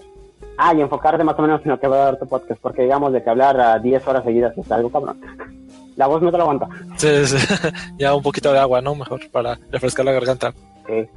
[0.58, 2.84] Ah, y enfocarte más o menos en lo que va a dar tu podcast, porque
[2.84, 5.20] digamos de que hablar a 10 horas seguidas es algo cabrón
[5.96, 6.68] la voz no te la aguanta.
[6.98, 7.38] Sí, sí.
[7.98, 8.96] ya un poquito de agua, ¿no?
[8.96, 10.54] Mejor para refrescar la garganta.
[10.88, 11.08] Sí.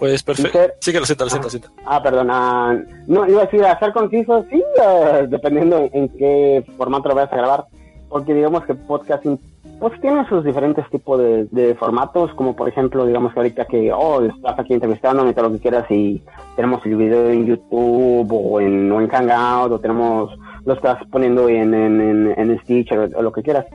[0.00, 0.58] Pues perfecto.
[0.80, 1.68] Sí, que lo siento, lo siento, ah, siento.
[1.84, 2.84] Ah, perdona.
[3.06, 7.36] No, iba a decir, hacer conciso, sí, uh, dependiendo en qué formato lo vayas a
[7.36, 7.64] grabar.
[8.08, 9.38] Porque digamos que podcasting,
[9.78, 13.92] pues tiene sus diferentes tipos de, de, formatos, como por ejemplo, digamos que ahorita que,
[13.92, 16.22] oh, estás aquí entrevistando, todo lo que quieras y
[16.56, 21.46] tenemos el video en YouTube o en, o en Hangout o tenemos, lo estás poniendo
[21.48, 23.66] en, en, en, en Stitch o, o lo que quieras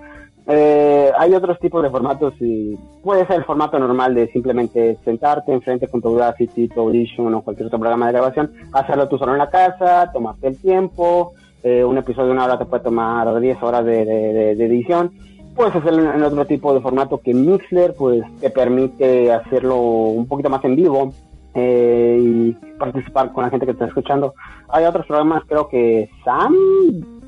[0.48, 5.52] eh, hay otros tipos de formatos y puede ser el formato normal de simplemente sentarte
[5.52, 9.32] enfrente con tu Audacity, tu Audition o cualquier otro programa de grabación, hacerlo tú solo
[9.34, 11.34] en la casa, tomarte el tiempo,
[11.64, 15.12] eh, un episodio de una hora te puede tomar 10 horas de, de edición.
[15.56, 20.50] Puedes hacerlo en otro tipo de formato que Mixler, pues te permite hacerlo un poquito
[20.50, 21.14] más en vivo,
[21.56, 24.34] eh, y participar con la gente que está escuchando.
[24.68, 26.54] Hay otros programas, creo que Sam,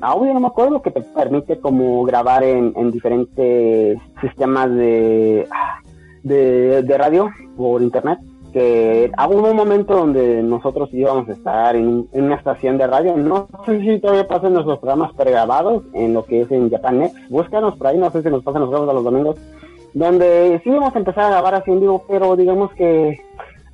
[0.02, 5.48] audio, no me acuerdo, que te permite como grabar en, en diferentes sistemas de,
[6.22, 8.18] de, de, radio por internet.
[8.52, 13.16] Que hubo un momento donde nosotros íbamos a estar en, en, una estación de radio.
[13.16, 17.16] No sé si todavía pasan nuestros programas pregrabados en lo que es en Japan Next.
[17.30, 19.36] Búscanos por ahí, no sé si nos pasan los juegos a los domingos.
[19.94, 23.18] Donde sí íbamos a empezar a grabar así en vivo, pero digamos que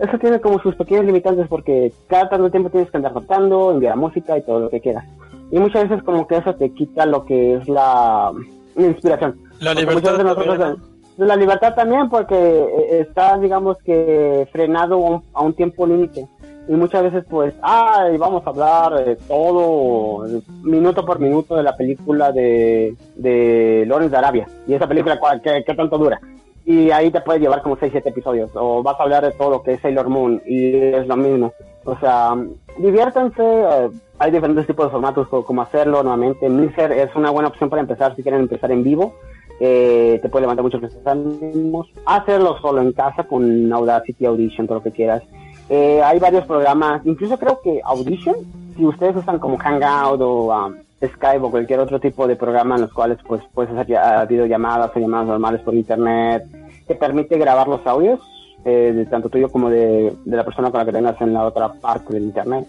[0.05, 3.97] eso tiene como sus pequeños limitantes porque cada tanto tiempo tienes que andar cantando, enviar
[3.97, 5.05] música y todo lo que quieras.
[5.51, 8.33] Y muchas veces como que eso te quita lo que es la,
[8.77, 9.37] inspiración.
[9.61, 10.17] La libertad.
[10.17, 10.77] También,
[11.17, 16.27] la libertad también porque eh, está, digamos que, frenado a un, tiempo límite.
[16.67, 20.27] Y muchas veces pues, ay, vamos a hablar de todo,
[20.63, 24.49] minuto por minuto de la película de, de Lawrence de Arabia.
[24.67, 26.19] Y esa película, ¿qué, qué tanto dura?
[26.65, 28.51] Y ahí te puede llevar como 6, 7 episodios.
[28.55, 31.53] O vas a hablar de todo lo que es Sailor Moon y es lo mismo.
[31.85, 32.35] O sea,
[32.79, 33.43] diviértanse.
[33.43, 36.49] Eh, hay diferentes tipos de formatos como hacerlo nuevamente.
[36.49, 39.15] Mixer es una buena opción para empezar si quieren empezar en vivo.
[39.61, 41.89] Eh, te puede levantar muchos ánimos.
[42.07, 45.23] Hacerlo solo en casa con Audacity, Audition, todo lo que quieras.
[45.69, 48.37] Eh, hay varios programas, incluso creo que Audition,
[48.77, 50.75] si ustedes usan como Hangout o um,
[51.09, 53.99] Skype o cualquier otro tipo de programa en los cuales pues puedes hacer
[54.29, 56.45] videollamadas o llamadas normales por internet,
[56.87, 58.21] te permite grabar los audios,
[58.65, 61.73] eh, de tanto tuyo como de, la persona con la que tengas en la otra
[61.73, 62.69] parte del internet.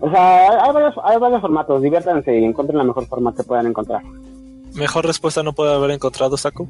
[0.00, 3.66] O sea, hay varios, hay varios formatos, diviértanse y encuentren la mejor forma que puedan
[3.66, 4.02] encontrar.
[4.74, 6.68] Mejor respuesta no puede haber encontrado, Saku.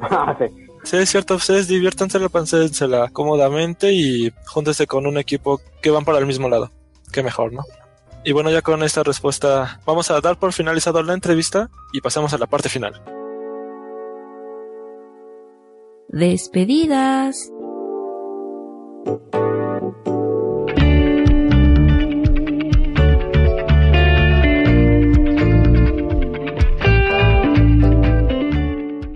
[0.00, 0.46] Ah, sí.
[0.84, 6.18] Sí, es cierto, ustedes diviértansela, pansela cómodamente y júntense con un equipo que van para
[6.18, 6.70] el mismo lado.
[7.12, 7.62] Qué mejor, ¿no?
[8.24, 12.34] Y bueno, ya con esta respuesta vamos a dar por finalizado la entrevista y pasamos
[12.34, 13.00] a la parte final.
[16.08, 17.52] Despedidas.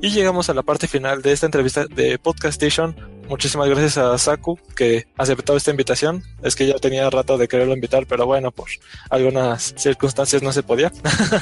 [0.05, 2.97] Y llegamos a la parte final de esta entrevista de Podcast Station.
[3.29, 6.23] Muchísimas gracias a Saku que aceptó esta invitación.
[6.43, 8.67] Es que ya tenía rato de quererlo invitar, pero bueno, por
[9.11, 10.91] algunas circunstancias no se podía.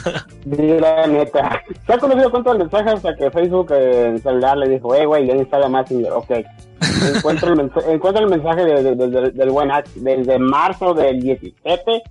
[0.44, 1.62] La neta.
[1.86, 5.06] Saku no dio cuenta del mensaje hasta que Facebook eh, en celular le dijo, eh,
[5.06, 5.90] güey, ya instala más.
[5.90, 6.30] Y ok.
[7.16, 10.92] Encuentro el, mens- encuentro el mensaje de- de- de- de- del buen Ax desde marzo
[10.92, 12.02] del 17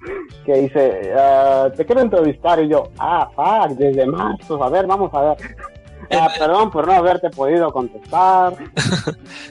[0.45, 2.59] que dice, ah, te quiero entrevistar.
[2.63, 4.63] Y yo, ah, fuck, desde marzo.
[4.63, 5.37] A ver, vamos a ver.
[6.11, 8.53] Ah, perdón por no haberte podido contestar.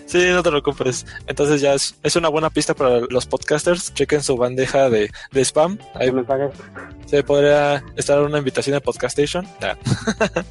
[0.06, 1.04] Sí, no te preocupes.
[1.26, 3.92] Entonces ya es, es una buena pista para los podcasters.
[3.92, 5.78] Chequen su bandeja de, de spam.
[5.94, 6.48] Ahí El mensaje.
[7.06, 9.46] se podría estar una invitación de Podcast Station.
[9.60, 9.74] Nah.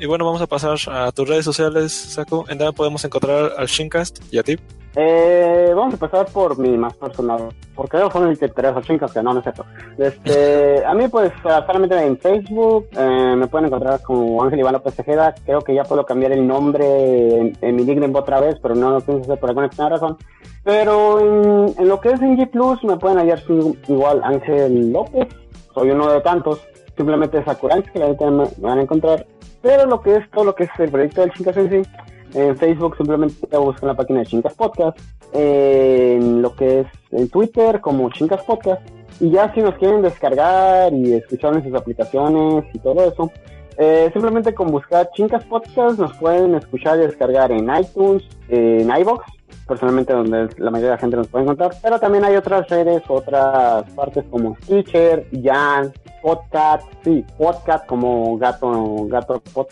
[0.00, 2.44] y bueno, vamos a pasar a tus redes sociales, Saku.
[2.48, 4.56] ¿En dónde podemos encontrar al Shincast y a ti?
[4.96, 9.12] Eh, vamos a empezar por mi más personal, porque yo son el que interesa chicas,
[9.12, 9.64] que no, no es cierto.
[9.98, 14.74] Este, a mí, pues, ah, solamente en Facebook eh, me pueden encontrar como Ángel Iván
[14.74, 15.34] López Tejeda.
[15.44, 18.90] Creo que ya puedo cambiar el nombre en, en mi nickname otra vez, pero no
[18.90, 20.16] lo pienso hacer por alguna extraña razón.
[20.62, 23.42] Pero en, en lo que es en G Plus me pueden hallar
[23.88, 25.26] igual Ángel López,
[25.74, 26.60] soy uno de tantos.
[26.96, 29.26] Simplemente Sakuranx, que ahorita me, me van a encontrar.
[29.64, 31.90] Pero lo que es todo lo que es el proyecto del Chicas en sí,
[32.34, 34.98] en Facebook simplemente buscan la página de Chincas Podcast.
[35.32, 38.82] En lo que es en Twitter como Chincas Podcast.
[39.20, 43.30] Y ya si nos quieren descargar y escuchar en sus aplicaciones y todo eso,
[43.78, 49.24] eh, simplemente con buscar Chincas Podcast nos pueden escuchar y descargar en iTunes, en iBox,
[49.66, 51.72] personalmente donde la mayoría de la gente nos puede encontrar.
[51.82, 55.92] Pero también hay otras redes, otras partes como Stitcher, Jan,
[56.22, 59.66] Podcast, sí, Podcast como gato, gato pod,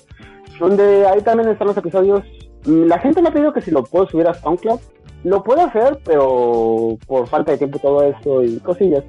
[0.58, 2.22] donde ahí también están los episodios.
[2.66, 4.80] Mm, La gente me ha pedido que si lo puedo subir a SoundCloud.
[5.24, 9.04] Lo puedo hacer, pero por falta de tiempo todo eso y cosillas.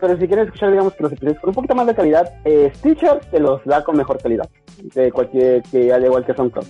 [0.00, 2.72] Pero si quieres escuchar, digamos que los episodios con un poquito más de calidad, eh,
[2.74, 4.48] Stitcher te los da con mejor calidad.
[4.94, 6.66] De cualquier, que al igual que SoundCloud.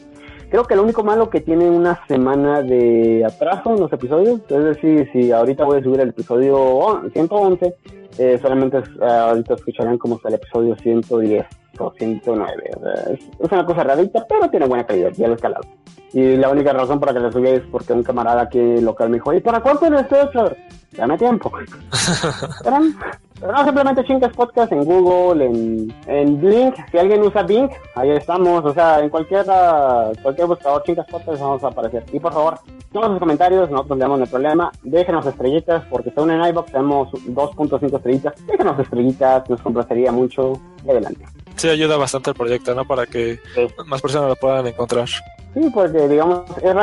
[0.52, 4.64] Creo que lo único malo que tiene una semana de atraso en los episodios, es
[4.64, 7.74] decir, si ahorita voy a subir el episodio on- 111,
[8.18, 11.46] eh, solamente eh, ahorita escucharán como el episodio 110
[11.78, 12.70] o 109.
[12.76, 15.64] o sea, es, es una cosa rarita, pero tiene buena calidad, ya lo he escalado.
[16.12, 19.16] Y la única razón para que lo subí es porque un camarada aquí local me
[19.16, 20.54] dijo, ¿y para cuánto es esto, Flor?
[20.94, 21.50] Dame tiempo.
[23.42, 26.74] pero, no, simplemente Chingas Podcast en Google, en, en Blink.
[26.90, 28.64] Si alguien usa Bing, ahí estamos.
[28.64, 32.04] O sea, en cualquier, ah, cualquier buscador Chingas Podcast vamos a aparecer.
[32.12, 32.54] Y por favor,
[32.92, 34.72] todos sus comentarios, nosotros le damos el problema.
[34.82, 38.46] Déjenos estrellitas, porque según en iBox tenemos 2.5 estrellitas.
[38.46, 40.52] Déjenos estrellitas, nos complacería mucho.
[40.86, 41.24] Y adelante.
[41.56, 42.84] Sí, ayuda bastante el proyecto, ¿no?
[42.86, 43.66] Para que Sí.
[43.86, 45.06] más personas lo puedan encontrar.
[45.08, 46.74] Sí, porque digamos, es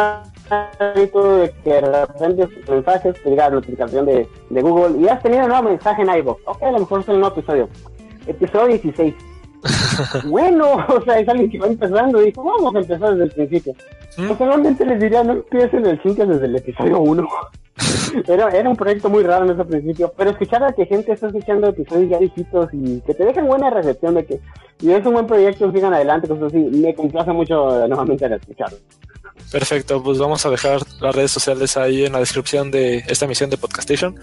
[0.50, 5.44] rarito de que de repente mensajes te diga notificación de, de Google y has tenido
[5.44, 6.42] un nuevo mensaje en iVoox.
[6.46, 7.70] Ok, a lo mejor es el nuevo episodio.
[8.28, 9.16] Episodio 16.
[10.26, 13.32] bueno, o sea, es alguien que va empezando y dijo, vamos a empezar desde el
[13.32, 13.76] principio.
[14.18, 14.86] ¿Mm?
[14.86, 17.28] Les diría, no empiecen el 5 desde el episodio 1.
[18.28, 21.28] Era, era un proyecto muy raro en ese principio, pero escuchar a que gente está
[21.28, 24.42] escuchando episodios ya viejitos y que te dejen buena recepción de que
[24.82, 28.78] y es un buen proyecto, sigan adelante, cosas así, me complace mucho nuevamente en escucharlo.
[29.52, 33.50] Perfecto, pues vamos a dejar las redes sociales ahí en la descripción de esta emisión
[33.50, 34.16] de Podcastation.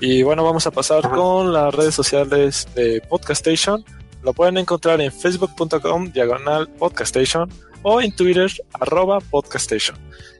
[0.00, 1.14] Y bueno, vamos a pasar Ajá.
[1.14, 3.84] con las redes sociales de Podcastation.
[4.26, 7.48] Lo pueden encontrar en facebook.com diagonal podcastation
[7.82, 9.96] o en Twitter arroba podcastation.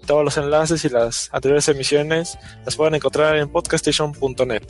[0.07, 4.63] Todos los enlaces y las anteriores emisiones las pueden encontrar en podcastation.net.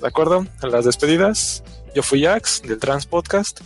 [0.00, 0.46] ¿De acuerdo?
[0.62, 1.62] En las despedidas,
[1.94, 3.60] yo fui Jax del Trans Podcast,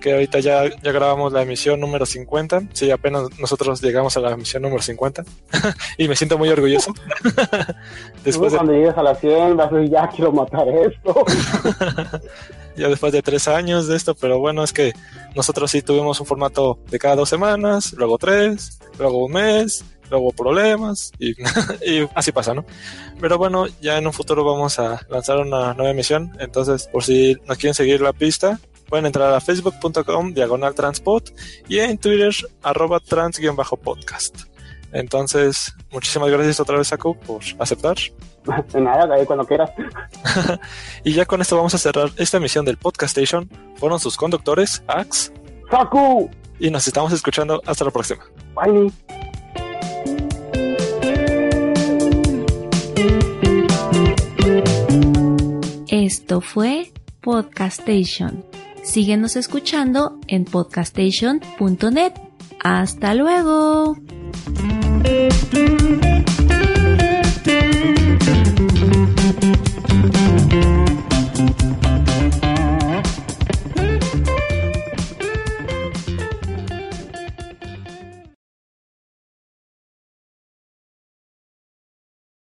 [0.00, 2.62] que ahorita ya, ya grabamos la emisión número 50.
[2.72, 5.22] Sí, apenas nosotros llegamos a la emisión número 50
[5.98, 6.94] y me siento muy orgulloso.
[8.24, 11.26] después de, Cuando llegues a las 100 vas a decir, ya quiero matar esto.
[12.76, 14.92] ya después de tres años de esto, pero bueno, es que
[15.34, 20.32] nosotros sí tuvimos un formato de cada dos semanas, luego tres, luego un mes, luego
[20.32, 21.34] problemas y,
[22.14, 22.64] así pasa, ¿no?
[23.20, 27.36] Pero bueno, ya en un futuro vamos a lanzar una nueva emisión, entonces por si
[27.46, 31.30] nos quieren seguir la pista, pueden entrar a facebook.com diagonal transport
[31.68, 34.55] y en Twitter arroba trans-podcast.
[34.96, 37.96] Entonces, muchísimas gracias otra vez, Saku, por aceptar.
[38.72, 39.70] De nada, ahí cuando quieras.
[41.04, 43.50] y ya con esto vamos a cerrar esta emisión del Podcast Station.
[43.76, 45.32] Fueron sus conductores, Ax.
[45.70, 46.30] ¡Saku!
[46.58, 47.60] Y nos estamos escuchando.
[47.66, 48.24] Hasta la próxima.
[48.54, 48.90] Bye.
[55.88, 56.90] Esto fue
[57.20, 58.46] Podcastation.
[58.82, 62.25] Síguenos escuchando en podcastation.net.
[62.62, 63.96] Hasta luego.